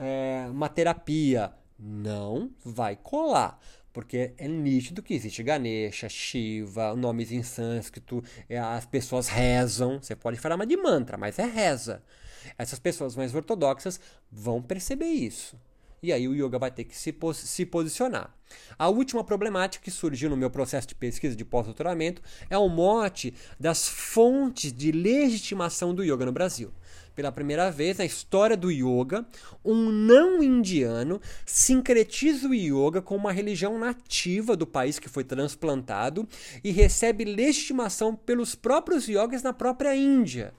é 0.00 0.46
uma 0.50 0.68
terapia, 0.68 1.52
não 1.78 2.50
vai 2.64 2.96
colar. 2.96 3.60
Porque 3.92 4.32
é 4.38 4.48
nítido 4.48 5.02
que 5.02 5.14
existe 5.14 5.42
Ganesha, 5.42 6.08
Shiva, 6.08 6.94
nomes 6.96 7.30
em 7.30 7.42
sânscrito, 7.42 8.22
é, 8.48 8.58
as 8.58 8.86
pessoas 8.86 9.28
rezam. 9.28 10.00
Você 10.00 10.16
pode 10.16 10.38
falar 10.38 10.64
de 10.64 10.76
mantra, 10.76 11.16
mas 11.16 11.38
é 11.38 11.44
reza. 11.44 12.02
Essas 12.56 12.78
pessoas 12.78 13.14
mais 13.14 13.34
ortodoxas 13.34 14.00
vão 14.30 14.62
perceber 14.62 15.06
isso. 15.06 15.56
E 16.02 16.12
aí 16.12 16.26
o 16.26 16.34
yoga 16.34 16.58
vai 16.58 16.70
ter 16.70 16.82
que 16.82 16.96
se, 16.96 17.12
pos 17.12 17.36
se 17.36 17.64
posicionar. 17.64 18.34
A 18.76 18.88
última 18.88 19.22
problemática 19.22 19.84
que 19.84 19.90
surgiu 19.90 20.28
no 20.28 20.36
meu 20.36 20.50
processo 20.50 20.88
de 20.88 20.96
pesquisa 20.96 21.36
de 21.36 21.44
pós-doutoramento 21.44 22.20
é 22.50 22.58
o 22.58 22.68
mote 22.68 23.32
das 23.58 23.88
fontes 23.88 24.72
de 24.72 24.90
legitimação 24.90 25.94
do 25.94 26.02
yoga 26.02 26.26
no 26.26 26.32
Brasil 26.32 26.72
pela 27.14 27.32
primeira 27.32 27.70
vez 27.70 27.98
na 27.98 28.04
história 28.04 28.56
do 28.56 28.70
yoga, 28.70 29.26
um 29.64 29.90
não 29.90 30.42
indiano 30.42 31.20
sincretiza 31.44 32.48
o 32.48 32.54
yoga 32.54 33.02
com 33.02 33.16
uma 33.16 33.32
religião 33.32 33.78
nativa 33.78 34.56
do 34.56 34.66
país 34.66 34.98
que 34.98 35.08
foi 35.08 35.24
transplantado 35.24 36.28
e 36.62 36.70
recebe 36.70 37.24
legitimação 37.24 38.14
pelos 38.14 38.54
próprios 38.54 39.08
yogis 39.08 39.42
na 39.42 39.52
própria 39.52 39.94
Índia. 39.94 40.54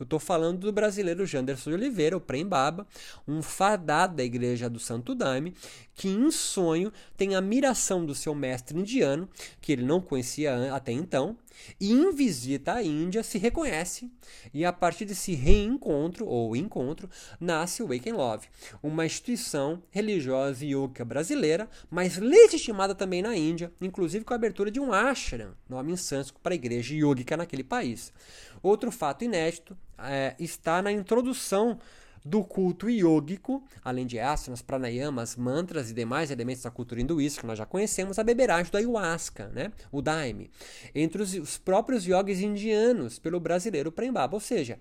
Eu 0.00 0.04
estou 0.04 0.18
falando 0.18 0.60
do 0.60 0.72
brasileiro 0.72 1.26
Janderson 1.26 1.68
de 1.68 1.76
Oliveira, 1.76 2.16
o 2.16 2.20
Prembaba, 2.20 2.86
um 3.28 3.42
fadado 3.42 4.16
da 4.16 4.24
igreja 4.24 4.70
do 4.70 4.78
Santo 4.78 5.14
Daime, 5.14 5.54
que 5.94 6.08
em 6.08 6.30
sonho 6.30 6.90
tem 7.18 7.34
a 7.34 7.40
miração 7.42 8.06
do 8.06 8.14
seu 8.14 8.34
mestre 8.34 8.80
indiano, 8.80 9.28
que 9.60 9.70
ele 9.70 9.82
não 9.82 10.00
conhecia 10.00 10.74
até 10.74 10.90
então, 10.90 11.36
e 11.78 11.92
em 11.92 12.10
visita 12.14 12.72
à 12.72 12.82
Índia 12.82 13.22
se 13.22 13.36
reconhece, 13.36 14.10
e 14.54 14.64
a 14.64 14.72
partir 14.72 15.04
desse 15.04 15.34
reencontro 15.34 16.24
ou 16.26 16.56
encontro 16.56 17.10
nasce 17.38 17.82
o 17.82 17.88
Wake 17.88 18.10
Love, 18.10 18.48
uma 18.82 19.04
instituição 19.04 19.82
religiosa 19.90 20.64
yoga 20.64 21.04
brasileira, 21.04 21.68
mas 21.90 22.16
legitimada 22.16 22.94
também 22.94 23.20
na 23.20 23.36
Índia, 23.36 23.70
inclusive 23.82 24.24
com 24.24 24.32
a 24.32 24.36
abertura 24.36 24.70
de 24.70 24.80
um 24.80 24.94
ashram, 24.94 25.50
nome 25.68 25.92
em 25.92 25.96
sânscrito 25.96 26.40
para 26.40 26.54
a 26.54 26.56
igreja 26.56 26.94
yogica 26.94 27.36
naquele 27.36 27.64
país. 27.64 28.10
Outro 28.62 28.90
fato 28.90 29.24
inédito 29.24 29.76
é, 30.04 30.34
está 30.38 30.80
na 30.82 30.92
introdução 30.92 31.78
do 32.24 32.44
culto 32.44 32.88
iógico, 32.90 33.64
além 33.82 34.06
de 34.06 34.18
asanas, 34.18 34.60
pranayamas, 34.60 35.36
mantras 35.36 35.90
e 35.90 35.94
demais 35.94 36.30
elementos 36.30 36.62
da 36.62 36.70
cultura 36.70 37.00
hinduísta 37.00 37.40
que 37.40 37.46
nós 37.46 37.58
já 37.58 37.64
conhecemos, 37.64 38.18
a 38.18 38.24
beberagem 38.24 38.70
do 38.70 38.76
ayahuasca, 38.76 39.48
né? 39.48 39.72
o 39.90 40.02
daime, 40.02 40.50
entre 40.94 41.22
os, 41.22 41.32
os 41.34 41.58
próprios 41.58 42.04
yogis 42.04 42.40
indianos 42.40 43.18
pelo 43.18 43.40
brasileiro 43.40 43.90
Prembaba. 43.90 44.36
Ou 44.36 44.40
seja, 44.40 44.78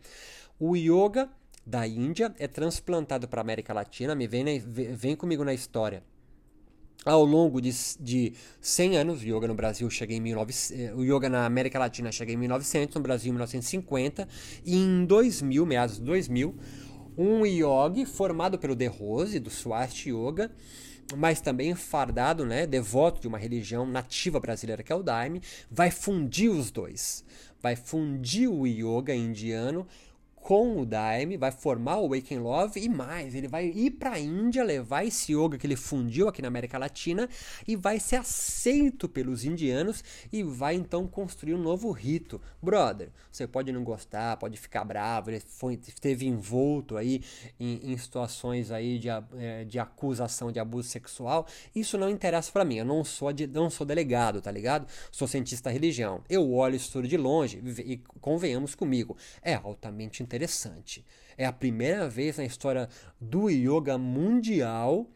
o 0.59 0.75
yoga 0.75 1.29
da 1.65 1.87
Índia 1.87 2.33
é 2.37 2.47
transplantado 2.47 3.27
para 3.27 3.39
a 3.41 3.43
América 3.43 3.73
Latina, 3.73 4.15
me 4.15 4.27
vem, 4.27 4.59
vem 4.59 5.15
comigo 5.15 5.43
na 5.43 5.53
história. 5.53 6.03
Ao 7.05 7.23
longo 7.23 7.61
de, 7.61 7.71
de 7.99 8.33
100 8.59 8.97
anos, 8.97 9.21
o 9.21 9.25
yoga 9.25 9.47
no 9.47 9.55
Brasil 9.55 9.89
chega 9.89 10.13
em 10.13 10.19
1900, 10.19 10.71
eh, 10.79 10.93
o 10.93 11.03
yoga 11.03 11.29
na 11.29 11.45
América 11.45 11.79
Latina 11.79 12.11
chega 12.11 12.33
em 12.33 12.35
1900, 12.35 12.95
no 12.95 13.01
Brasil 13.01 13.29
em 13.29 13.31
1950, 13.31 14.27
e 14.65 14.75
em 14.75 15.05
2000, 15.05 15.65
meados 15.65 15.95
de 15.95 16.01
2000, 16.01 16.53
um 17.17 17.45
yogi 17.45 18.05
formado 18.05 18.59
pelo 18.59 18.75
De 18.75 18.87
Rose, 18.87 19.39
do 19.39 19.49
Swasti 19.49 20.09
Yoga, 20.09 20.51
mas 21.15 21.39
também 21.39 21.73
fardado, 21.73 22.45
né, 22.45 22.67
devoto 22.67 23.21
de 23.21 23.27
uma 23.27 23.37
religião 23.37 23.85
nativa 23.85 24.39
brasileira 24.39 24.83
que 24.83 24.91
é 24.91 24.95
o 24.95 25.01
Daime, 25.01 25.41
vai 25.71 25.89
fundir 25.91 26.49
os 26.49 26.69
dois. 26.69 27.23
Vai 27.61 27.75
fundir 27.75 28.47
o 28.49 28.65
yoga 28.65 29.13
indiano 29.13 29.87
com 30.41 30.81
o 30.81 30.85
Daime, 30.85 31.37
vai 31.37 31.51
formar 31.51 31.97
o 31.97 32.09
Waking 32.09 32.39
Love 32.39 32.79
e 32.79 32.89
mais, 32.89 33.35
ele 33.35 33.47
vai 33.47 33.67
ir 33.67 33.91
para 33.91 34.13
a 34.13 34.19
Índia, 34.19 34.63
levar 34.63 35.05
esse 35.05 35.33
yoga 35.33 35.57
que 35.57 35.67
ele 35.67 35.75
fundiu 35.75 36.27
aqui 36.27 36.41
na 36.41 36.47
América 36.47 36.77
Latina 36.77 37.29
e 37.67 37.75
vai 37.75 37.99
ser 37.99 38.17
aceito 38.17 39.07
pelos 39.07 39.43
indianos 39.43 40.03
e 40.31 40.41
vai 40.43 40.75
então 40.75 41.07
construir 41.07 41.53
um 41.53 41.61
novo 41.61 41.91
rito. 41.91 42.41
Brother, 42.61 43.09
você 43.31 43.47
pode 43.47 43.71
não 43.71 43.83
gostar, 43.83 44.37
pode 44.37 44.57
ficar 44.57 44.83
bravo, 44.83 45.29
ele 45.29 45.39
foi, 45.39 45.79
esteve 45.87 46.25
envolto 46.25 46.97
aí 46.97 47.21
em, 47.59 47.91
em 47.91 47.97
situações 47.97 48.71
aí 48.71 48.97
de, 48.97 49.09
é, 49.37 49.65
de 49.65 49.77
acusação 49.77 50.51
de 50.51 50.59
abuso 50.59 50.89
sexual, 50.89 51.45
isso 51.75 51.97
não 51.97 52.09
interessa 52.09 52.51
para 52.51 52.65
mim, 52.65 52.77
eu 52.77 52.85
não 52.85 53.03
sou, 53.03 53.31
de, 53.31 53.45
não 53.45 53.69
sou 53.69 53.85
delegado, 53.85 54.41
tá 54.41 54.51
ligado? 54.51 54.87
Sou 55.11 55.27
cientista 55.27 55.69
da 55.69 55.73
religião, 55.73 56.23
eu 56.29 56.51
olho 56.53 56.75
isso 56.75 56.91
tudo 56.91 57.07
de 57.07 57.17
longe 57.17 57.61
e, 57.85 57.97
convenhamos 58.19 58.75
comigo, 58.75 59.15
é 59.41 59.55
altamente 59.55 60.23
interessante. 60.29 61.03
É 61.37 61.45
a 61.45 61.51
primeira 61.51 62.07
vez 62.07 62.37
na 62.37 62.45
história 62.45 62.87
do 63.19 63.49
yoga 63.49 63.97
mundial 63.97 65.09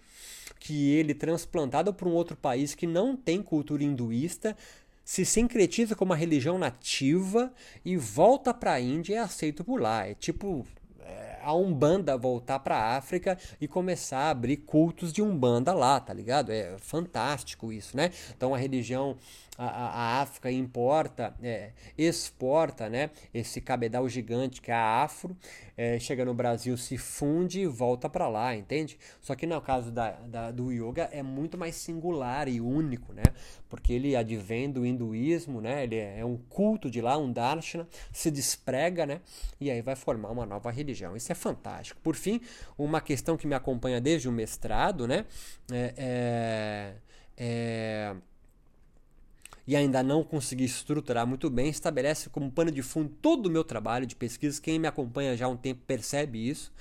que 0.60 0.92
ele, 0.92 1.14
transplantado 1.14 1.94
para 1.94 2.08
um 2.08 2.14
outro 2.14 2.36
país 2.36 2.74
que 2.74 2.88
não 2.88 3.16
tem 3.16 3.44
cultura 3.44 3.84
hinduísta, 3.84 4.56
se 5.04 5.26
sincretiza 5.26 5.96
com 5.96 6.06
uma 6.06 6.16
religião 6.16 6.58
nativa 6.58 7.54
e 7.84 7.98
volta 7.98 8.54
para 8.54 8.74
a 8.74 8.80
Índia 8.80 9.14
e 9.14 9.16
é 9.18 9.20
aceito 9.20 9.64
por 9.64 9.82
lá. 9.82 10.08
É 10.08 10.16
tipo 10.16 10.66
é, 11.02 11.33
a 11.44 11.54
Umbanda 11.54 12.18
voltar 12.18 12.60
para 12.60 12.78
a 12.78 12.98
África 12.98 13.38
e 13.60 13.68
começar 13.68 14.20
a 14.20 14.30
abrir 14.30 14.58
cultos 14.58 15.12
de 15.12 15.22
Umbanda 15.22 15.74
lá, 15.74 16.00
tá 16.00 16.14
ligado? 16.14 16.52
É 16.52 16.76
fantástico 16.80 17.72
isso, 17.72 17.96
né? 17.96 18.12
Então 18.36 18.54
a 18.54 18.58
religião 18.58 19.18
a, 19.58 19.66
a 19.66 20.22
África 20.22 20.52
importa, 20.52 21.34
é, 21.42 21.72
exporta 21.98 22.90
né, 22.90 23.12
esse 23.34 23.62
cabedal 23.62 24.08
gigante 24.10 24.62
que 24.62 24.72
é 24.72 24.74
a 24.74 25.04
afro, 25.04 25.38
é, 25.78 26.00
chega 26.00 26.26
no 26.26 26.34
Brasil, 26.34 26.76
se 26.78 26.98
funde 26.98 27.62
e 27.62 27.68
volta 27.68 28.10
para 28.10 28.28
lá, 28.28 28.56
entende? 28.56 28.98
Só 29.22 29.36
que 29.36 29.46
no 29.46 29.60
caso 29.62 29.92
da, 29.92 30.12
da, 30.12 30.52
do 30.52 30.72
yoga 30.72 31.10
é 31.12 31.24
muito 31.24 31.58
mais 31.58 31.76
singular 31.76 32.48
e 32.48 32.60
único, 32.62 33.14
né? 33.14 33.24
Porque 33.70 33.94
ele 33.94 34.16
advém 34.16 34.72
do 34.72 34.86
hinduísmo, 34.86 35.62
né? 35.62 35.84
Ele 35.84 35.96
é, 35.96 36.20
é 36.20 36.26
um 36.26 36.38
culto 36.38 36.90
de 36.90 37.02
lá, 37.02 37.18
um 37.18 37.32
darshana, 37.32 37.88
se 38.12 38.30
desprega, 38.30 39.06
né? 39.06 39.22
E 39.60 39.72
aí 39.72 39.82
vai 39.82 39.96
formar 39.96 40.30
uma 40.30 40.46
nova 40.46 40.70
religião. 40.72 41.16
Isso 41.16 41.32
é 41.32 41.33
fantástico. 41.34 42.00
Por 42.02 42.16
fim, 42.16 42.42
uma 42.78 43.02
questão 43.02 43.38
que 43.38 43.48
me 43.48 43.56
acompanha 43.56 44.00
desde 44.00 44.28
o 44.28 44.32
mestrado, 44.32 45.08
né? 45.08 45.26
é, 45.72 45.94
é, 45.98 46.96
é 47.38 48.16
e 49.66 49.76
ainda 49.76 50.04
não 50.04 50.24
consegui 50.24 50.66
estruturar 50.66 51.26
muito 51.26 51.50
bem, 51.50 51.70
estabelece 51.70 52.30
como 52.30 52.52
pano 52.52 52.70
de 52.70 52.82
fundo 52.82 53.10
todo 53.22 53.46
o 53.46 53.50
meu 53.50 53.64
trabalho 53.64 54.06
de 54.06 54.16
pesquisa. 54.16 54.62
Quem 54.62 54.78
me 54.78 54.88
acompanha 54.88 55.38
já 55.38 55.46
há 55.46 55.50
um 55.50 55.56
tempo 55.56 55.82
percebe 55.88 56.50
isso 56.50 56.72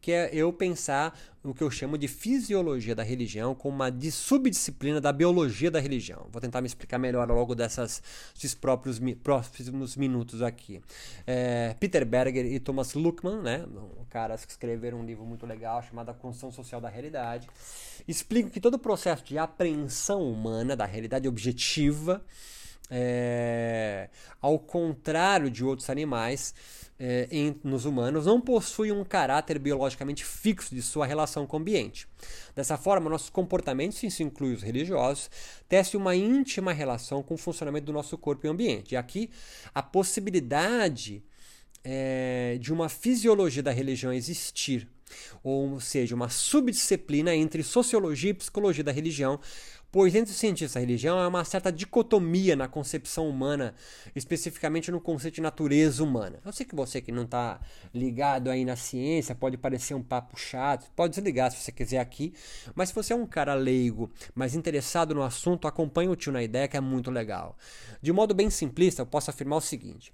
que 0.00 0.12
é 0.12 0.30
eu 0.32 0.52
pensar 0.52 1.18
no 1.42 1.54
que 1.54 1.62
eu 1.62 1.70
chamo 1.70 1.96
de 1.96 2.06
fisiologia 2.06 2.94
da 2.94 3.02
religião 3.02 3.54
como 3.54 3.74
uma 3.74 3.90
subdisciplina 4.10 5.00
da 5.00 5.12
biologia 5.12 5.70
da 5.70 5.80
religião. 5.80 6.26
Vou 6.30 6.40
tentar 6.40 6.60
me 6.60 6.66
explicar 6.66 6.98
melhor 6.98 7.30
ao 7.30 7.36
longo 7.36 7.54
dessas, 7.54 8.02
desses 8.34 8.54
próprios 8.54 9.00
próximos 9.22 9.96
minutos 9.96 10.42
aqui. 10.42 10.80
É, 11.26 11.74
Peter 11.80 12.04
Berger 12.04 12.44
e 12.46 12.60
Thomas 12.60 12.94
Luckmann, 12.94 13.42
né, 13.42 13.64
caras 14.10 14.44
que 14.44 14.50
escreveram 14.50 15.00
um 15.00 15.04
livro 15.04 15.24
muito 15.24 15.46
legal 15.46 15.82
chamado 15.82 16.10
A 16.10 16.14
Construção 16.14 16.50
Social 16.50 16.80
da 16.80 16.88
Realidade, 16.88 17.48
explicam 18.06 18.50
que 18.50 18.60
todo 18.60 18.74
o 18.74 18.78
processo 18.78 19.24
de 19.24 19.38
apreensão 19.38 20.22
humana 20.22 20.76
da 20.76 20.84
realidade 20.84 21.28
objetiva, 21.28 22.22
é, 22.90 24.10
ao 24.40 24.58
contrário 24.58 25.50
de 25.50 25.64
outros 25.64 25.88
animais, 25.88 26.52
é, 26.98 27.28
em, 27.30 27.58
nos 27.64 27.84
humanos 27.84 28.26
não 28.26 28.40
possui 28.40 28.92
um 28.92 29.04
caráter 29.04 29.58
biologicamente 29.58 30.24
fixo 30.24 30.74
de 30.74 30.82
sua 30.82 31.06
relação 31.06 31.46
com 31.46 31.56
o 31.56 31.60
ambiente. 31.60 32.06
Dessa 32.54 32.76
forma, 32.76 33.08
nossos 33.08 33.30
comportamentos, 33.30 34.02
isso 34.02 34.22
inclui 34.22 34.52
os 34.52 34.62
religiosos, 34.62 35.30
tecem 35.68 35.98
uma 35.98 36.14
íntima 36.14 36.72
relação 36.72 37.22
com 37.22 37.34
o 37.34 37.38
funcionamento 37.38 37.86
do 37.86 37.92
nosso 37.92 38.18
corpo 38.18 38.46
e 38.46 38.50
ambiente. 38.50 38.92
E 38.92 38.96
aqui, 38.96 39.30
a 39.72 39.82
possibilidade 39.82 41.22
é, 41.82 42.58
de 42.60 42.72
uma 42.72 42.88
fisiologia 42.88 43.62
da 43.62 43.70
religião 43.70 44.12
existir, 44.12 44.86
ou 45.42 45.80
seja, 45.80 46.14
uma 46.14 46.28
subdisciplina 46.28 47.34
entre 47.34 47.62
sociologia 47.62 48.30
e 48.30 48.34
psicologia 48.34 48.84
da 48.84 48.92
religião, 48.92 49.40
pois 49.92 50.14
entre 50.14 50.30
os 50.30 50.38
cientistas 50.38 50.74
da 50.74 50.80
religião 50.80 51.18
há 51.18 51.26
uma 51.26 51.44
certa 51.44 51.72
dicotomia 51.72 52.54
na 52.54 52.68
concepção 52.68 53.28
humana, 53.28 53.74
especificamente 54.14 54.90
no 54.90 55.00
conceito 55.00 55.36
de 55.36 55.40
natureza 55.40 56.02
humana. 56.02 56.38
Eu 56.44 56.52
sei 56.52 56.64
que 56.64 56.74
você 56.74 57.00
que 57.00 57.10
não 57.10 57.24
está 57.24 57.60
ligado 57.92 58.50
aí 58.50 58.64
na 58.64 58.76
ciência 58.76 59.34
pode 59.34 59.56
parecer 59.56 59.94
um 59.94 60.02
papo 60.02 60.36
chato, 60.38 60.90
pode 60.94 61.14
desligar 61.14 61.50
se 61.50 61.56
você 61.56 61.72
quiser 61.72 61.98
aqui, 61.98 62.32
mas 62.74 62.90
se 62.90 62.94
você 62.94 63.12
é 63.12 63.16
um 63.16 63.26
cara 63.26 63.54
leigo, 63.54 64.10
mas 64.34 64.54
interessado 64.54 65.14
no 65.14 65.22
assunto, 65.22 65.66
acompanhe 65.66 66.08
o 66.08 66.16
tio 66.16 66.32
na 66.32 66.42
ideia 66.42 66.68
que 66.68 66.76
é 66.76 66.80
muito 66.80 67.10
legal. 67.10 67.56
De 68.00 68.12
modo 68.12 68.34
bem 68.34 68.50
simplista, 68.50 69.02
eu 69.02 69.06
posso 69.06 69.30
afirmar 69.30 69.56
o 69.56 69.60
seguinte: 69.60 70.12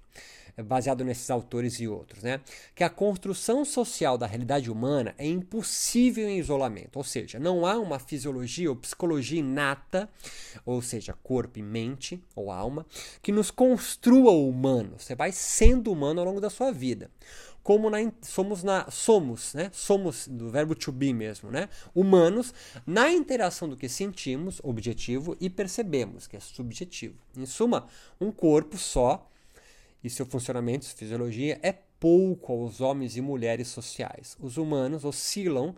baseado 0.63 1.03
nesses 1.03 1.29
autores 1.29 1.79
e 1.79 1.87
outros, 1.87 2.23
né? 2.23 2.41
Que 2.73 2.83
a 2.83 2.89
construção 2.89 3.63
social 3.63 4.17
da 4.17 4.25
realidade 4.25 4.71
humana 4.71 5.13
é 5.17 5.27
impossível 5.27 6.27
em 6.27 6.39
isolamento, 6.39 6.97
ou 6.97 7.03
seja, 7.03 7.39
não 7.39 7.65
há 7.65 7.77
uma 7.77 7.99
fisiologia 7.99 8.69
ou 8.69 8.75
psicologia 8.75 9.39
inata, 9.39 10.09
ou 10.65 10.81
seja, 10.81 11.13
corpo 11.23 11.59
e 11.59 11.63
mente 11.63 12.21
ou 12.35 12.51
alma, 12.51 12.85
que 13.21 13.31
nos 13.31 13.51
construa 13.51 14.31
o 14.31 14.49
humano. 14.49 14.95
Você 14.97 15.15
vai 15.15 15.31
sendo 15.31 15.91
humano 15.91 16.19
ao 16.19 16.25
longo 16.25 16.41
da 16.41 16.49
sua 16.49 16.71
vida 16.71 17.09
como 17.67 17.89
na, 17.89 17.97
somos 18.21 18.63
na 18.63 18.89
somos, 18.89 19.53
né? 19.53 19.69
Somos 19.73 20.25
do 20.25 20.49
verbo 20.49 20.73
to 20.73 20.89
be 20.89 21.13
mesmo, 21.13 21.51
né? 21.51 21.67
Humanos 21.93 22.53
na 22.85 23.11
interação 23.11 23.67
do 23.67 23.75
que 23.75 23.89
sentimos, 23.89 24.61
objetivo, 24.63 25.35
e 25.37 25.49
percebemos, 25.49 26.27
que 26.27 26.37
é 26.37 26.39
subjetivo. 26.39 27.15
Em 27.35 27.45
suma, 27.45 27.87
um 28.21 28.31
corpo 28.31 28.77
só 28.77 29.29
e 30.07 30.09
seu 30.09 30.25
funcionamento, 30.25 30.85
sua 30.85 30.97
fisiologia, 30.97 31.59
é 31.61 31.71
pouco 31.99 32.53
aos 32.53 32.81
homens 32.81 33.17
e 33.17 33.21
mulheres 33.21 33.67
sociais. 33.67 34.35
Os 34.39 34.57
humanos 34.57 35.05
oscilam 35.05 35.75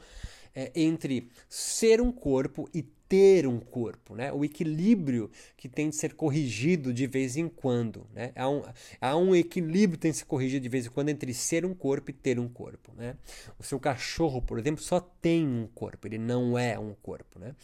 é, 0.55 0.71
entre 0.75 1.29
ser 1.47 2.01
um 2.01 2.11
corpo 2.11 2.69
e 2.73 2.81
ter 3.09 3.47
um 3.47 3.59
corpo, 3.59 4.15
né? 4.15 4.31
O 4.31 4.45
equilíbrio 4.45 5.31
que 5.57 5.67
tem 5.67 5.89
de 5.89 5.95
ser 5.95 6.13
corrigido 6.13 6.93
de 6.93 7.07
vez 7.07 7.35
em 7.35 7.49
quando, 7.49 8.05
né? 8.13 8.31
Há 8.35 8.47
um, 8.47 8.63
há 9.01 9.17
um 9.17 9.35
equilíbrio 9.35 9.97
que 9.97 10.01
tem 10.03 10.11
de 10.11 10.17
ser 10.17 10.25
corrigido 10.25 10.61
de 10.61 10.69
vez 10.69 10.85
em 10.85 10.89
quando 10.89 11.09
entre 11.09 11.33
ser 11.33 11.65
um 11.65 11.73
corpo 11.73 12.11
e 12.11 12.13
ter 12.13 12.39
um 12.39 12.47
corpo, 12.47 12.93
né? 12.95 13.15
O 13.57 13.63
seu 13.63 13.79
cachorro, 13.79 14.41
por 14.43 14.59
exemplo, 14.59 14.83
só 14.83 14.99
tem 14.99 15.47
um 15.47 15.67
corpo, 15.73 16.07
ele 16.07 16.19
não 16.19 16.55
é 16.55 16.77
um 16.77 16.93
corpo, 17.01 17.39
né? 17.39 17.55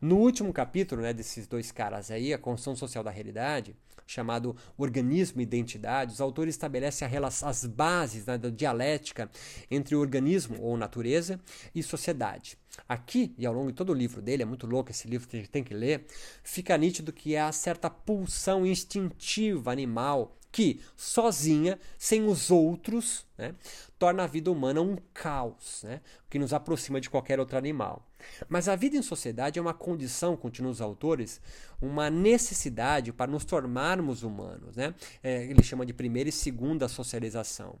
No 0.00 0.18
último 0.18 0.52
capítulo, 0.52 1.02
né, 1.02 1.12
desses 1.12 1.48
dois 1.48 1.72
caras 1.72 2.12
aí, 2.12 2.32
a 2.32 2.38
construção 2.38 2.76
social 2.76 3.02
da 3.02 3.10
realidade, 3.10 3.74
chamado 4.06 4.56
Organismo 4.76 5.40
e 5.40 5.44
Identidade, 5.44 6.12
os 6.12 6.20
autores 6.20 6.54
estabelecem 6.54 7.06
relação, 7.08 7.48
as 7.48 7.64
bases 7.64 8.26
né, 8.26 8.38
da 8.38 8.48
dialética 8.48 9.30
entre 9.70 9.96
organismo 9.96 10.60
ou 10.60 10.76
natureza 10.76 11.40
e 11.74 11.82
sociedade. 11.82 12.56
Aqui, 12.88 13.34
e 13.38 13.46
ao 13.46 13.54
longo 13.54 13.68
de 13.68 13.76
todo 13.76 13.90
o 13.90 13.94
livro 13.94 14.20
dele, 14.20 14.42
é 14.42 14.46
muito 14.46 14.66
louco 14.66 14.90
esse 14.90 15.08
livro 15.08 15.26
que 15.26 15.36
a 15.36 15.40
gente 15.40 15.50
tem 15.50 15.64
que 15.64 15.74
ler, 15.74 16.06
fica 16.42 16.76
nítido 16.76 17.12
que 17.12 17.36
há 17.36 17.50
certa 17.50 17.88
pulsão 17.88 18.66
instintiva 18.66 19.72
animal 19.72 20.36
que, 20.52 20.80
sozinha, 20.96 21.78
sem 21.98 22.24
os 22.24 22.50
outros, 22.50 23.26
né, 23.36 23.54
torna 23.98 24.24
a 24.24 24.26
vida 24.26 24.50
humana 24.50 24.80
um 24.80 24.96
caos, 25.12 25.82
né, 25.84 26.00
que 26.30 26.38
nos 26.38 26.52
aproxima 26.52 27.00
de 27.00 27.10
qualquer 27.10 27.38
outro 27.38 27.58
animal. 27.58 28.06
Mas 28.48 28.68
a 28.68 28.76
vida 28.76 28.96
em 28.96 29.02
sociedade 29.02 29.58
é 29.58 29.62
uma 29.62 29.74
condição, 29.74 30.36
continuam 30.36 30.72
os 30.72 30.80
autores, 30.80 31.40
uma 31.80 32.08
necessidade 32.08 33.12
para 33.12 33.30
nos 33.30 33.44
tornarmos 33.44 34.22
humanos. 34.22 34.76
Né? 34.76 34.94
É, 35.22 35.44
ele 35.44 35.62
chama 35.62 35.84
de 35.84 35.92
primeira 35.92 36.28
e 36.28 36.32
segunda 36.32 36.88
socialização. 36.88 37.76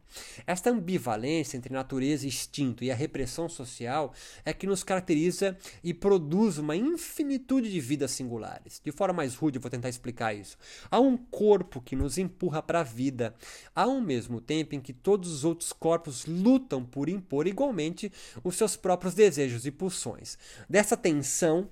Esta 0.46 0.70
ambivalência 0.70 1.56
entre 1.56 1.72
natureza 1.72 2.24
e 2.24 2.28
instinto 2.28 2.84
e 2.84 2.90
a 2.90 2.94
repressão 2.94 3.48
social 3.48 4.12
é 4.44 4.52
que 4.52 4.66
nos 4.66 4.82
caracteriza 4.82 5.56
e 5.82 5.94
produz 5.94 6.58
uma 6.58 6.76
infinitude 6.76 7.70
de 7.70 7.80
vidas 7.80 8.10
singulares. 8.10 8.80
De 8.84 8.92
forma 8.92 9.14
mais 9.14 9.34
rude, 9.34 9.56
eu 9.56 9.62
vou 9.62 9.70
tentar 9.70 9.88
explicar 9.88 10.34
isso. 10.34 10.58
Há 10.90 11.00
um 11.00 11.16
corpo 11.16 11.80
que 11.80 11.96
nos 11.96 12.18
empurra 12.18 12.62
para 12.62 12.80
a 12.80 12.84
vida, 12.84 13.34
ao 13.74 14.00
mesmo 14.00 14.40
tempo 14.40 14.74
em 14.74 14.80
que 14.80 14.92
todos 14.92 15.30
os 15.30 15.44
outros 15.44 15.72
corpos 15.72 16.26
lutam 16.26 16.84
por 16.84 17.08
impor 17.08 17.46
igualmente 17.46 18.12
os 18.44 18.56
seus 18.56 18.76
próprios 18.76 19.14
desejos 19.14 19.66
e 19.66 19.70
pulsões. 19.70 20.35
Dessa 20.68 20.96
tensão, 20.96 21.68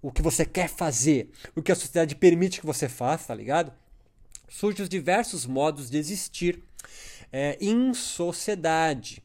o 0.00 0.10
que 0.10 0.22
você 0.22 0.44
quer 0.44 0.68
fazer, 0.68 1.30
o 1.54 1.62
que 1.62 1.72
a 1.72 1.76
sociedade 1.76 2.14
permite 2.14 2.60
que 2.60 2.66
você 2.66 2.88
faça, 2.88 3.28
tá 3.28 3.34
ligado? 3.34 3.72
Surgem 4.48 4.82
os 4.82 4.88
diversos 4.88 5.46
modos 5.46 5.88
de 5.88 5.96
existir 5.96 6.62
é, 7.32 7.56
em 7.60 7.94
sociedade. 7.94 9.22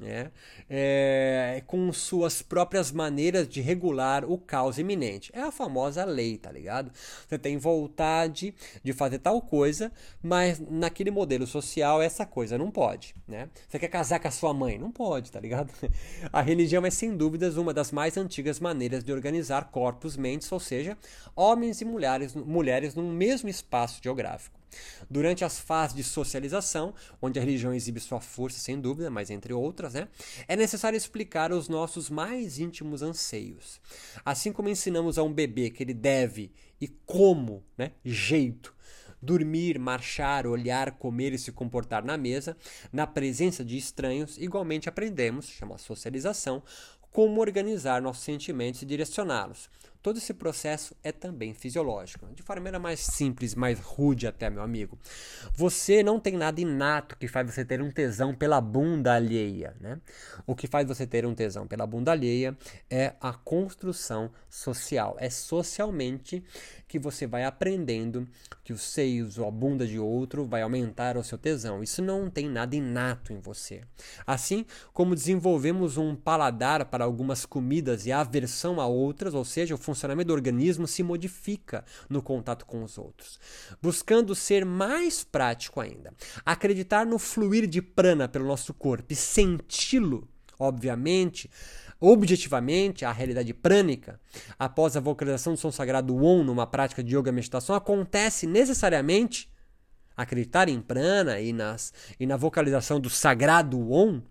Né? 0.00 0.30
É, 0.68 1.62
com 1.66 1.92
suas 1.92 2.42
próprias 2.42 2.92
maneiras 2.92 3.48
de 3.48 3.60
regular 3.60 4.24
o 4.24 4.38
caos 4.38 4.78
iminente. 4.78 5.30
É 5.34 5.40
a 5.40 5.50
famosa 5.50 6.04
lei, 6.04 6.36
tá 6.36 6.50
ligado? 6.50 6.90
Você 7.26 7.38
tem 7.38 7.56
vontade 7.56 8.54
de 8.82 8.92
fazer 8.92 9.18
tal 9.18 9.40
coisa, 9.40 9.90
mas 10.22 10.60
naquele 10.60 11.10
modelo 11.10 11.46
social 11.46 12.02
essa 12.02 12.26
coisa 12.26 12.58
não 12.58 12.70
pode, 12.70 13.14
né? 13.26 13.48
Você 13.68 13.78
quer 13.78 13.88
casar 13.88 14.20
com 14.20 14.28
a 14.28 14.30
sua 14.30 14.52
mãe? 14.52 14.78
Não 14.78 14.90
pode, 14.90 15.30
tá 15.32 15.40
ligado? 15.40 15.72
A 16.32 16.42
religião 16.42 16.84
é 16.84 16.90
sem 16.90 17.16
dúvidas 17.16 17.56
uma 17.56 17.72
das 17.72 17.90
mais 17.92 18.16
antigas 18.16 18.60
maneiras 18.60 19.02
de 19.02 19.12
organizar 19.12 19.70
corpos, 19.70 20.16
mentes, 20.16 20.50
ou 20.52 20.60
seja, 20.60 20.96
homens 21.34 21.80
e 21.80 21.84
mulheres, 21.84 22.34
mulheres 22.34 22.94
num 22.94 23.10
mesmo 23.10 23.48
espaço 23.48 24.00
geográfico. 24.02 24.65
Durante 25.08 25.44
as 25.44 25.58
fases 25.58 25.96
de 25.96 26.02
socialização, 26.02 26.94
onde 27.20 27.38
a 27.38 27.42
religião 27.42 27.72
exibe 27.72 28.00
sua 28.00 28.20
força, 28.20 28.58
sem 28.58 28.80
dúvida, 28.80 29.10
mas 29.10 29.30
entre 29.30 29.52
outras, 29.52 29.94
né, 29.94 30.08
é 30.48 30.56
necessário 30.56 30.96
explicar 30.96 31.52
os 31.52 31.68
nossos 31.68 32.10
mais 32.10 32.58
íntimos 32.58 33.02
anseios. 33.02 33.80
Assim 34.24 34.52
como 34.52 34.68
ensinamos 34.68 35.18
a 35.18 35.22
um 35.22 35.32
bebê 35.32 35.70
que 35.70 35.82
ele 35.82 35.94
deve 35.94 36.52
e 36.80 36.88
como, 36.88 37.64
né, 37.76 37.92
jeito, 38.04 38.74
dormir, 39.20 39.78
marchar, 39.78 40.46
olhar, 40.46 40.92
comer 40.92 41.32
e 41.32 41.38
se 41.38 41.50
comportar 41.50 42.04
na 42.04 42.16
mesa, 42.16 42.56
na 42.92 43.06
presença 43.06 43.64
de 43.64 43.76
estranhos, 43.76 44.36
igualmente 44.38 44.88
aprendemos, 44.88 45.46
chama 45.48 45.78
socialização, 45.78 46.62
como 47.10 47.40
organizar 47.40 48.02
nossos 48.02 48.24
sentimentos 48.24 48.82
e 48.82 48.86
direcioná-los. 48.86 49.70
Todo 50.06 50.18
esse 50.18 50.32
processo 50.32 50.94
é 51.02 51.10
também 51.10 51.52
fisiológico. 51.52 52.28
De 52.32 52.40
forma 52.40 52.78
mais 52.78 53.00
simples, 53.00 53.56
mais 53.56 53.80
rude 53.80 54.28
até, 54.28 54.48
meu 54.48 54.62
amigo. 54.62 54.96
Você 55.52 56.00
não 56.00 56.20
tem 56.20 56.34
nada 56.34 56.60
inato 56.60 57.16
que 57.18 57.26
faz 57.26 57.52
você 57.52 57.64
ter 57.64 57.82
um 57.82 57.90
tesão 57.90 58.32
pela 58.32 58.60
bunda 58.60 59.14
alheia, 59.14 59.74
né? 59.80 60.00
O 60.46 60.54
que 60.54 60.68
faz 60.68 60.86
você 60.86 61.08
ter 61.08 61.26
um 61.26 61.34
tesão 61.34 61.66
pela 61.66 61.84
bunda 61.88 62.12
alheia 62.12 62.56
é 62.88 63.14
a 63.20 63.32
construção 63.32 64.30
social. 64.48 65.16
É 65.18 65.28
socialmente 65.28 66.44
que 66.86 67.00
você 67.00 67.26
vai 67.26 67.42
aprendendo 67.44 68.28
que 68.62 68.72
os 68.72 68.82
seios 68.82 69.38
ou 69.38 69.48
a 69.48 69.50
bunda 69.50 69.86
de 69.86 69.98
outro 69.98 70.44
vai 70.44 70.62
aumentar 70.62 71.16
o 71.16 71.24
seu 71.24 71.36
tesão. 71.36 71.82
Isso 71.82 72.00
não 72.00 72.30
tem 72.30 72.48
nada 72.48 72.76
inato 72.76 73.32
em 73.32 73.40
você. 73.40 73.82
Assim 74.24 74.64
como 74.92 75.16
desenvolvemos 75.16 75.96
um 75.96 76.14
paladar 76.14 76.84
para 76.84 77.04
algumas 77.04 77.44
comidas 77.44 78.06
e 78.06 78.12
aversão 78.12 78.80
a 78.80 78.86
outras, 78.86 79.34
ou 79.34 79.44
seja, 79.44 79.74
o 79.74 79.78
funcionamento 79.96 80.28
do 80.28 80.34
organismo 80.34 80.86
se 80.86 81.02
modifica 81.02 81.84
no 82.08 82.22
contato 82.22 82.66
com 82.66 82.84
os 82.84 82.98
outros. 82.98 83.40
Buscando 83.82 84.34
ser 84.34 84.64
mais 84.64 85.24
prático 85.24 85.80
ainda, 85.80 86.14
acreditar 86.44 87.06
no 87.06 87.18
fluir 87.18 87.66
de 87.66 87.80
prana 87.80 88.28
pelo 88.28 88.46
nosso 88.46 88.72
corpo 88.74 89.12
e 89.12 89.16
senti-lo, 89.16 90.28
obviamente, 90.58 91.50
objetivamente, 91.98 93.04
a 93.04 93.12
realidade 93.12 93.52
prânica, 93.54 94.20
após 94.58 94.96
a 94.96 95.00
vocalização 95.00 95.54
do 95.54 95.58
som 95.58 95.72
sagrado 95.72 96.14
Om 96.14 96.44
numa 96.44 96.66
prática 96.66 97.02
de 97.02 97.16
yoga 97.16 97.32
meditação, 97.32 97.74
acontece 97.74 98.46
necessariamente 98.46 99.50
acreditar 100.16 100.68
em 100.68 100.80
prana 100.80 101.40
e, 101.40 101.52
nas, 101.52 101.92
e 102.18 102.26
na 102.26 102.36
vocalização 102.36 103.00
do 103.00 103.10
sagrado 103.10 103.92
Om 103.92 104.22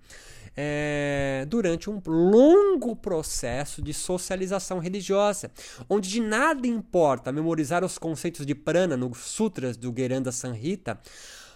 é, 0.55 1.45
durante 1.47 1.89
um 1.89 2.01
longo 2.05 2.95
processo 2.95 3.81
de 3.81 3.93
socialização 3.93 4.79
religiosa, 4.79 5.51
onde 5.89 6.09
de 6.09 6.21
nada 6.21 6.65
importa 6.67 7.31
memorizar 7.31 7.83
os 7.83 7.97
conceitos 7.97 8.45
de 8.45 8.55
prana 8.55 8.95
nos 8.95 9.17
sutras 9.17 9.75
do 9.75 9.93
Geranda 9.95 10.31
Sanhita, 10.31 10.99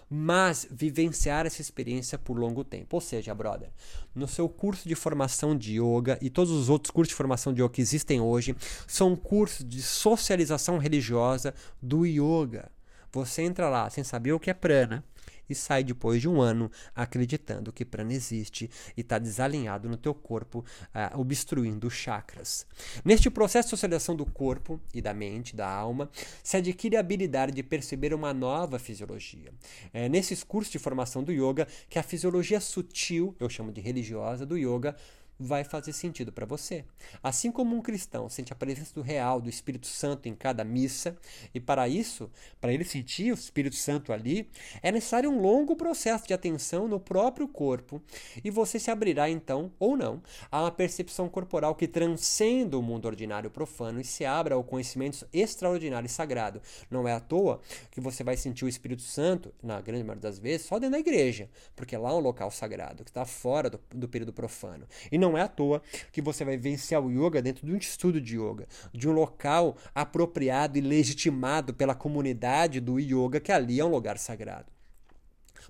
mas 0.09 0.67
vivenciar 0.71 1.45
essa 1.45 1.61
experiência 1.61 2.17
por 2.17 2.37
longo 2.37 2.63
tempo. 2.63 2.95
Ou 2.95 3.01
seja, 3.01 3.33
brother, 3.35 3.69
no 4.15 4.27
seu 4.27 4.49
curso 4.49 4.89
de 4.89 4.95
formação 4.95 5.55
de 5.55 5.79
yoga 5.79 6.17
e 6.19 6.31
todos 6.31 6.51
os 6.51 6.67
outros 6.67 6.89
cursos 6.89 7.09
de 7.09 7.15
formação 7.15 7.53
de 7.53 7.61
yoga 7.61 7.73
que 7.73 7.81
existem 7.81 8.19
hoje, 8.19 8.55
são 8.87 9.15
cursos 9.15 9.63
de 9.63 9.81
socialização 9.81 10.79
religiosa 10.79 11.53
do 11.79 12.05
yoga. 12.07 12.71
Você 13.11 13.43
entra 13.43 13.69
lá 13.69 13.89
sem 13.89 14.03
saber 14.03 14.33
o 14.33 14.39
que 14.39 14.49
é 14.49 14.53
prana, 14.53 15.03
e 15.49 15.55
sai 15.55 15.83
depois 15.83 16.21
de 16.21 16.29
um 16.29 16.41
ano 16.41 16.71
acreditando 16.95 17.71
que 17.71 17.83
prana 17.83 18.13
existe 18.13 18.69
e 18.95 19.01
está 19.01 19.17
desalinhado 19.17 19.89
no 19.89 19.97
teu 19.97 20.13
corpo, 20.13 20.59
uh, 20.59 21.19
obstruindo 21.19 21.89
chakras. 21.89 22.65
Neste 23.03 23.29
processo 23.29 23.67
de 23.67 23.71
socialização 23.71 24.15
do 24.15 24.25
corpo 24.25 24.79
e 24.93 25.01
da 25.01 25.13
mente, 25.13 25.55
da 25.55 25.69
alma, 25.69 26.09
se 26.43 26.57
adquire 26.57 26.95
a 26.95 26.99
habilidade 26.99 27.51
de 27.51 27.63
perceber 27.63 28.13
uma 28.13 28.33
nova 28.33 28.77
fisiologia. 28.79 29.51
É 29.93 30.07
nesses 30.07 30.43
cursos 30.43 30.71
de 30.71 30.79
formação 30.79 31.23
do 31.23 31.31
yoga 31.31 31.67
que 31.89 31.97
a 31.97 32.03
fisiologia 32.03 32.59
sutil, 32.59 33.35
eu 33.39 33.49
chamo 33.49 33.71
de 33.71 33.81
religiosa, 33.81 34.45
do 34.45 34.57
yoga, 34.57 34.95
vai 35.39 35.63
fazer 35.63 35.93
sentido 35.93 36.31
para 36.31 36.45
você. 36.45 36.83
Assim 37.23 37.51
como 37.51 37.75
um 37.75 37.81
cristão 37.81 38.27
sente 38.29 38.51
a 38.51 38.55
presença 38.55 38.93
do 38.93 39.01
real, 39.01 39.39
do 39.39 39.49
Espírito 39.49 39.87
Santo 39.87 40.27
em 40.27 40.35
cada 40.35 40.63
missa, 40.63 41.15
e 41.53 41.59
para 41.59 41.87
isso, 41.87 42.29
para 42.59 42.73
ele 42.73 42.83
sentir 42.83 43.31
o 43.31 43.35
Espírito 43.35 43.75
Santo 43.75 44.11
ali, 44.11 44.49
é 44.81 44.91
necessário 44.91 45.29
um 45.29 45.41
longo 45.41 45.75
processo 45.75 46.27
de 46.27 46.33
atenção 46.33 46.87
no 46.87 46.99
próprio 46.99 47.47
corpo, 47.47 48.01
e 48.43 48.51
você 48.51 48.79
se 48.79 48.91
abrirá 48.91 49.29
então, 49.29 49.71
ou 49.79 49.95
não, 49.95 50.21
a 50.51 50.61
uma 50.61 50.71
percepção 50.71 51.29
corporal 51.29 51.75
que 51.75 51.87
transcenda 51.87 52.77
o 52.77 52.81
mundo 52.81 53.05
ordinário 53.05 53.49
profano 53.49 54.01
e 54.01 54.03
se 54.03 54.25
abra 54.25 54.55
ao 54.55 54.63
conhecimento 54.63 55.27
extraordinário 55.31 56.07
e 56.07 56.09
sagrado. 56.09 56.61
Não 56.91 57.07
é 57.07 57.13
à 57.13 57.19
toa 57.19 57.61
que 57.91 58.01
você 58.01 58.23
vai 58.23 58.35
sentir 58.35 58.65
o 58.65 58.69
Espírito 58.69 59.01
Santo, 59.01 59.53
na 59.63 59.79
grande 59.79 60.03
maioria 60.03 60.21
das 60.21 60.39
vezes, 60.39 60.67
só 60.67 60.77
dentro 60.79 60.93
da 60.93 60.99
igreja, 60.99 61.49
porque 61.75 61.95
lá 61.95 62.09
é 62.09 62.13
um 62.13 62.19
local 62.19 62.51
sagrado, 62.51 63.03
que 63.03 63.09
está 63.09 63.25
fora 63.25 63.69
do, 63.69 63.79
do 63.93 64.09
período 64.09 64.33
profano. 64.33 64.87
E 65.11 65.17
não 65.17 65.28
não 65.29 65.37
é 65.37 65.41
à 65.41 65.47
toa 65.47 65.81
que 66.11 66.21
você 66.21 66.43
vai 66.43 66.57
vivenciar 66.57 67.01
o 67.01 67.11
yoga 67.11 67.41
dentro 67.41 67.65
de 67.65 67.71
um 67.71 67.77
estudo 67.77 68.19
de 68.19 68.37
yoga, 68.37 68.67
de 68.93 69.07
um 69.07 69.11
local 69.11 69.77
apropriado 69.93 70.77
e 70.77 70.81
legitimado 70.81 71.73
pela 71.73 71.93
comunidade 71.93 72.79
do 72.79 72.99
yoga, 72.99 73.39
que 73.39 73.51
ali 73.51 73.79
é 73.79 73.85
um 73.85 73.89
lugar 73.89 74.17
sagrado. 74.17 74.78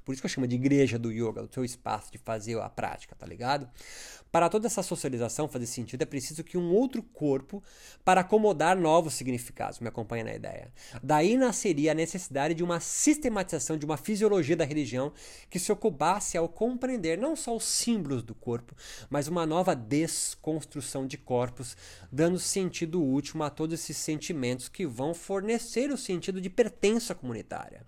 Por 0.04 0.14
isso 0.14 0.22
que 0.22 0.26
eu 0.26 0.30
chamo 0.30 0.48
de 0.48 0.56
igreja 0.56 0.98
do 0.98 1.12
yoga, 1.12 1.44
o 1.44 1.54
seu 1.54 1.64
espaço 1.64 2.12
de 2.12 2.18
fazer 2.18 2.60
a 2.60 2.70
prática, 2.70 3.16
tá 3.16 3.26
ligado? 3.26 3.70
Para 4.32 4.48
toda 4.48 4.68
essa 4.68 4.84
socialização 4.84 5.48
fazer 5.48 5.66
sentido, 5.66 6.04
é 6.04 6.06
preciso 6.06 6.44
que 6.44 6.58
um 6.58 6.72
outro 6.72 7.02
corpo 7.02 7.64
para 8.06 8.22
acomodar 8.22 8.78
novos 8.78 9.16
significados. 9.16 9.80
Me 9.80 9.88
acompanha 9.88 10.24
na 10.24 10.36
ideia. 10.36 10.72
Daí 11.02 11.36
nasceria 11.36 11.92
a 11.92 11.96
necessidade 11.96 12.54
de 12.54 12.64
uma 12.64 12.80
sistematização 12.80 13.76
de 13.76 13.86
uma 13.86 13.98
fisiologia 13.98 14.56
da 14.56 14.66
religião 14.66 15.12
que 15.50 15.58
se 15.58 15.72
ocupasse 15.72 16.38
ao 16.38 16.48
compreender 16.48 17.18
não 17.18 17.36
só 17.36 17.56
os 17.56 17.64
símbolos 17.64 18.22
do 18.22 18.36
corpo, 18.36 18.76
mas 19.10 19.28
uma 19.28 19.48
nova 19.48 19.76
desconstrução 19.76 21.08
de 21.08 21.18
corpos, 21.18 21.76
dando 22.12 22.38
sentido 22.38 23.02
último 23.02 23.44
a 23.44 23.50
todos 23.50 23.80
esses 23.80 23.98
sentimentos 23.98 24.70
que 24.70 24.86
vão 24.86 25.14
fornecer 25.14 25.90
o 25.92 25.98
sentido 25.98 26.40
de 26.40 26.50
pertença 26.50 27.16
comunitária. 27.16 27.84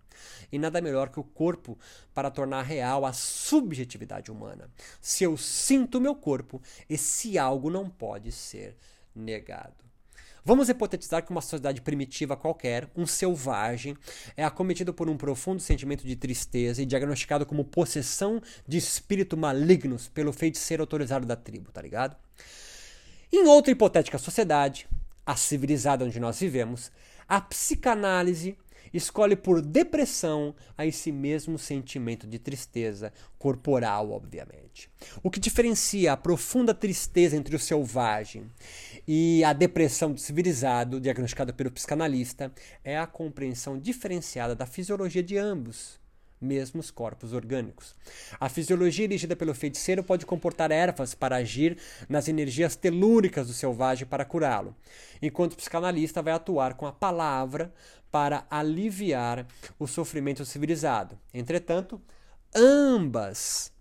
E 0.51 0.59
nada 0.59 0.81
melhor 0.81 1.09
que 1.09 1.19
o 1.19 1.23
corpo 1.23 1.77
para 2.13 2.31
tornar 2.31 2.63
real 2.63 3.05
a 3.05 3.13
subjetividade 3.13 4.31
humana. 4.31 4.69
Se 4.99 5.23
eu 5.23 5.37
sinto 5.37 6.01
meu 6.01 6.15
corpo, 6.15 6.61
esse 6.89 7.37
algo 7.37 7.69
não 7.69 7.89
pode 7.89 8.31
ser 8.31 8.75
negado. 9.15 9.91
Vamos 10.43 10.69
hipotetizar 10.69 11.23
que 11.23 11.29
uma 11.29 11.41
sociedade 11.41 11.81
primitiva 11.81 12.35
qualquer, 12.35 12.89
um 12.95 13.05
selvagem, 13.05 13.95
é 14.35 14.43
acometido 14.43 14.91
por 14.91 15.07
um 15.07 15.15
profundo 15.15 15.61
sentimento 15.61 16.03
de 16.03 16.15
tristeza 16.15 16.81
e 16.81 16.85
diagnosticado 16.85 17.45
como 17.45 17.63
possessão 17.63 18.41
de 18.67 18.77
espírito 18.77 19.37
malignos 19.37 20.07
pelo 20.07 20.33
feiticeiro 20.33 20.81
autorizado 20.81 21.27
da 21.27 21.35
tribo, 21.35 21.71
tá 21.71 21.79
ligado? 21.79 22.15
Em 23.31 23.47
outra 23.47 23.71
hipotética 23.71 24.17
sociedade, 24.17 24.87
a 25.23 25.35
civilizada 25.35 26.03
onde 26.03 26.19
nós 26.19 26.39
vivemos, 26.39 26.91
a 27.27 27.39
psicanálise 27.39 28.57
escolhe 28.93 29.35
por 29.35 29.61
depressão 29.61 30.55
a 30.77 30.85
esse 30.85 31.11
mesmo 31.11 31.57
sentimento 31.57 32.27
de 32.27 32.37
tristeza 32.37 33.13
corporal, 33.37 34.11
obviamente. 34.11 34.89
O 35.23 35.29
que 35.29 35.39
diferencia 35.39 36.13
a 36.13 36.17
profunda 36.17 36.73
tristeza 36.73 37.35
entre 37.35 37.55
o 37.55 37.59
selvagem 37.59 38.45
e 39.07 39.43
a 39.43 39.53
depressão 39.53 40.11
do 40.11 40.19
civilizado, 40.19 40.99
diagnosticada 40.99 41.53
pelo 41.53 41.71
psicanalista, 41.71 42.51
é 42.83 42.97
a 42.97 43.07
compreensão 43.07 43.79
diferenciada 43.79 44.55
da 44.55 44.65
fisiologia 44.65 45.23
de 45.23 45.37
ambos 45.37 46.00
mesmos 46.41 46.89
corpos 46.89 47.33
orgânicos. 47.33 47.95
A 48.39 48.49
fisiologia 48.49 49.07
dirigida 49.07 49.35
pelo 49.35 49.53
feiticeiro 49.53 50.03
pode 50.03 50.25
comportar 50.25 50.71
ervas 50.71 51.13
para 51.13 51.35
agir 51.35 51.77
nas 52.09 52.27
energias 52.27 52.75
telúricas 52.75 53.47
do 53.47 53.53
selvagem 53.53 54.07
para 54.07 54.25
curá-lo, 54.25 54.75
enquanto 55.21 55.53
o 55.53 55.57
psicanalista 55.57 56.21
vai 56.21 56.33
atuar 56.33 56.73
com 56.73 56.87
a 56.87 56.91
palavra 56.91 57.71
para 58.11 58.45
aliviar 58.49 59.45
o 59.77 59.87
sofrimento 59.87 60.43
civilizado. 60.43 61.17
Entretanto, 61.33 62.01
ambas 62.53 63.71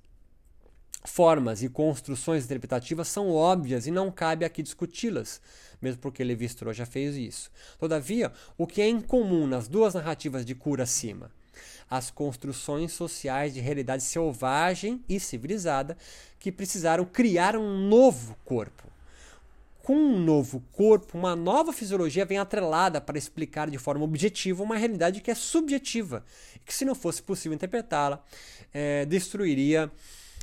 formas 1.05 1.62
e 1.62 1.68
construções 1.68 2.44
interpretativas 2.44 3.09
são 3.09 3.31
óbvias 3.31 3.87
e 3.87 3.90
não 3.90 4.11
cabe 4.11 4.44
aqui 4.44 4.62
discuti-las, 4.62 5.40
mesmo 5.81 6.01
porque 6.01 6.23
Levi 6.23 6.44
Strauss 6.44 6.77
já 6.77 6.85
fez 6.85 7.16
isso. 7.16 7.51
Todavia, 7.79 8.31
o 8.59 8.66
que 8.66 8.83
é 8.83 8.88
incomum 8.88 9.46
nas 9.46 9.66
duas 9.66 9.94
narrativas 9.94 10.44
de 10.44 10.55
cura 10.55 10.83
acima 10.83 11.31
as 11.90 12.11
construções 12.11 12.92
sociais 12.92 13.55
de 13.55 13.61
realidade 13.61 14.03
selvagem 14.03 15.03
e 15.09 15.18
civilizada 15.18 15.96
que 16.38 16.53
precisaram 16.53 17.05
criar 17.05 17.57
um 17.57 17.88
novo 17.88 18.37
corpo. 18.44 18.88
Com 19.83 19.96
um 19.96 20.18
novo 20.18 20.62
corpo, 20.73 21.16
uma 21.16 21.35
nova 21.35 21.73
fisiologia 21.73 22.25
vem 22.25 22.38
atrelada 22.38 23.01
para 23.01 23.18
explicar 23.18 23.70
de 23.70 23.79
forma 23.79 24.05
objetiva 24.05 24.62
uma 24.62 24.77
realidade 24.77 25.20
que 25.20 25.31
é 25.31 25.35
subjetiva, 25.35 26.25
e 26.55 26.59
que, 26.61 26.75
se 26.75 26.85
não 26.85 26.94
fosse 26.94 27.23
possível 27.23 27.55
interpretá-la, 27.55 28.23
é, 28.73 29.05
destruiria 29.07 29.90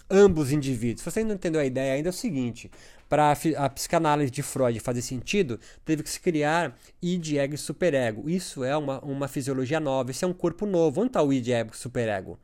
ambos 0.09 0.51
indivíduos. 0.51 1.01
Se 1.01 1.11
você 1.11 1.23
não 1.23 1.35
entendeu 1.35 1.61
a 1.61 1.65
ideia 1.65 1.93
ainda, 1.93 2.09
é 2.09 2.11
o 2.11 2.13
seguinte: 2.13 2.71
para 3.09 3.31
a 3.31 3.69
psicanálise 3.69 4.31
de 4.31 4.43
Freud 4.43 4.79
fazer 4.79 5.01
sentido, 5.01 5.59
teve 5.85 6.03
que 6.03 6.09
se 6.09 6.19
criar 6.19 6.77
id, 7.01 7.35
ego 7.37 7.55
e 7.55 7.57
superego. 7.57 8.29
Isso 8.29 8.63
é 8.63 8.75
uma, 8.75 8.99
uma 8.99 9.27
fisiologia 9.27 9.79
nova, 9.79 10.11
isso 10.11 10.25
é 10.25 10.27
um 10.27 10.33
corpo 10.33 10.65
novo. 10.65 11.01
Onde 11.01 11.09
está 11.09 11.21
o 11.21 11.31
id, 11.31 11.47
ego 11.49 11.71
e 11.73 11.77
superego? 11.77 12.39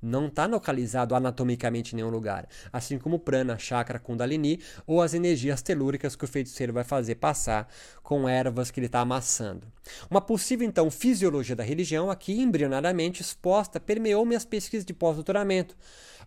Não 0.00 0.26
está 0.26 0.46
localizado 0.46 1.14
anatomicamente 1.14 1.92
em 1.92 1.96
nenhum 1.96 2.10
lugar. 2.10 2.48
Assim 2.72 2.98
como 2.98 3.18
prana, 3.18 3.58
chakra, 3.58 3.98
kundalini 3.98 4.60
ou 4.86 5.00
as 5.02 5.14
energias 5.14 5.62
telúricas 5.62 6.14
que 6.14 6.24
o 6.24 6.28
feiticeiro 6.28 6.72
vai 6.72 6.84
fazer 6.84 7.16
passar 7.16 7.68
com 8.02 8.28
ervas 8.28 8.70
que 8.70 8.78
ele 8.78 8.86
está 8.86 9.00
amassando. 9.00 9.66
Uma 10.10 10.20
possível, 10.20 10.66
então, 10.66 10.90
fisiologia 10.90 11.56
da 11.56 11.64
religião, 11.64 12.10
aqui 12.10 12.40
embrionariamente 12.40 13.22
exposta, 13.22 13.80
permeou 13.80 14.24
minhas 14.24 14.44
pesquisas 14.44 14.84
de 14.84 14.92
pós-doutoramento 14.92 15.76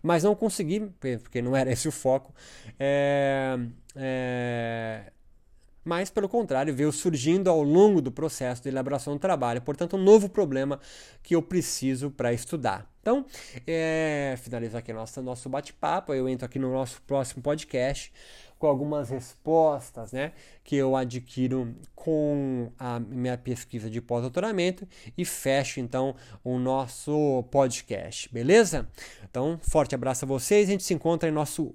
mas 0.02 0.22
não 0.22 0.34
consegui, 0.34 0.80
porque 1.22 1.42
não 1.42 1.56
era 1.56 1.70
esse 1.72 1.88
o 1.88 1.92
foco. 1.92 2.34
É, 2.78 3.58
é, 3.94 5.12
mas, 5.84 6.10
pelo 6.10 6.28
contrário, 6.28 6.74
veio 6.74 6.92
surgindo 6.92 7.48
ao 7.48 7.62
longo 7.62 8.00
do 8.00 8.12
processo 8.12 8.62
de 8.62 8.68
elaboração 8.68 9.14
do 9.14 9.18
trabalho. 9.18 9.62
Portanto, 9.62 9.96
um 9.96 10.02
novo 10.02 10.28
problema 10.28 10.78
que 11.22 11.34
eu 11.34 11.42
preciso 11.42 12.10
para 12.10 12.32
estudar. 12.32 12.89
Então, 13.00 13.24
é, 13.66 14.34
finalizo 14.38 14.76
aqui 14.76 14.92
nosso, 14.92 15.22
nosso 15.22 15.48
bate-papo. 15.48 16.12
Eu 16.12 16.28
entro 16.28 16.44
aqui 16.44 16.58
no 16.58 16.72
nosso 16.72 17.00
próximo 17.02 17.42
podcast 17.42 18.12
com 18.60 18.66
algumas 18.66 19.08
respostas 19.08 20.12
né, 20.12 20.32
que 20.62 20.76
eu 20.76 20.94
adquiro 20.94 21.74
com 21.94 22.70
a 22.78 23.00
minha 23.00 23.38
pesquisa 23.38 23.88
de 23.88 24.02
pós-doutoramento 24.02 24.86
e 25.16 25.24
fecho 25.24 25.80
então 25.80 26.14
o 26.44 26.58
nosso 26.58 27.42
podcast, 27.50 28.30
beleza? 28.30 28.86
Então, 29.24 29.58
forte 29.62 29.94
abraço 29.94 30.26
a 30.26 30.28
vocês. 30.28 30.68
A 30.68 30.72
gente 30.72 30.82
se 30.82 30.92
encontra 30.92 31.26
em 31.26 31.32
nosso 31.32 31.74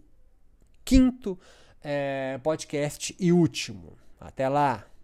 quinto 0.86 1.38
é, 1.84 2.40
podcast 2.44 3.16
e 3.20 3.32
último. 3.32 3.98
Até 4.20 4.48
lá! 4.48 4.86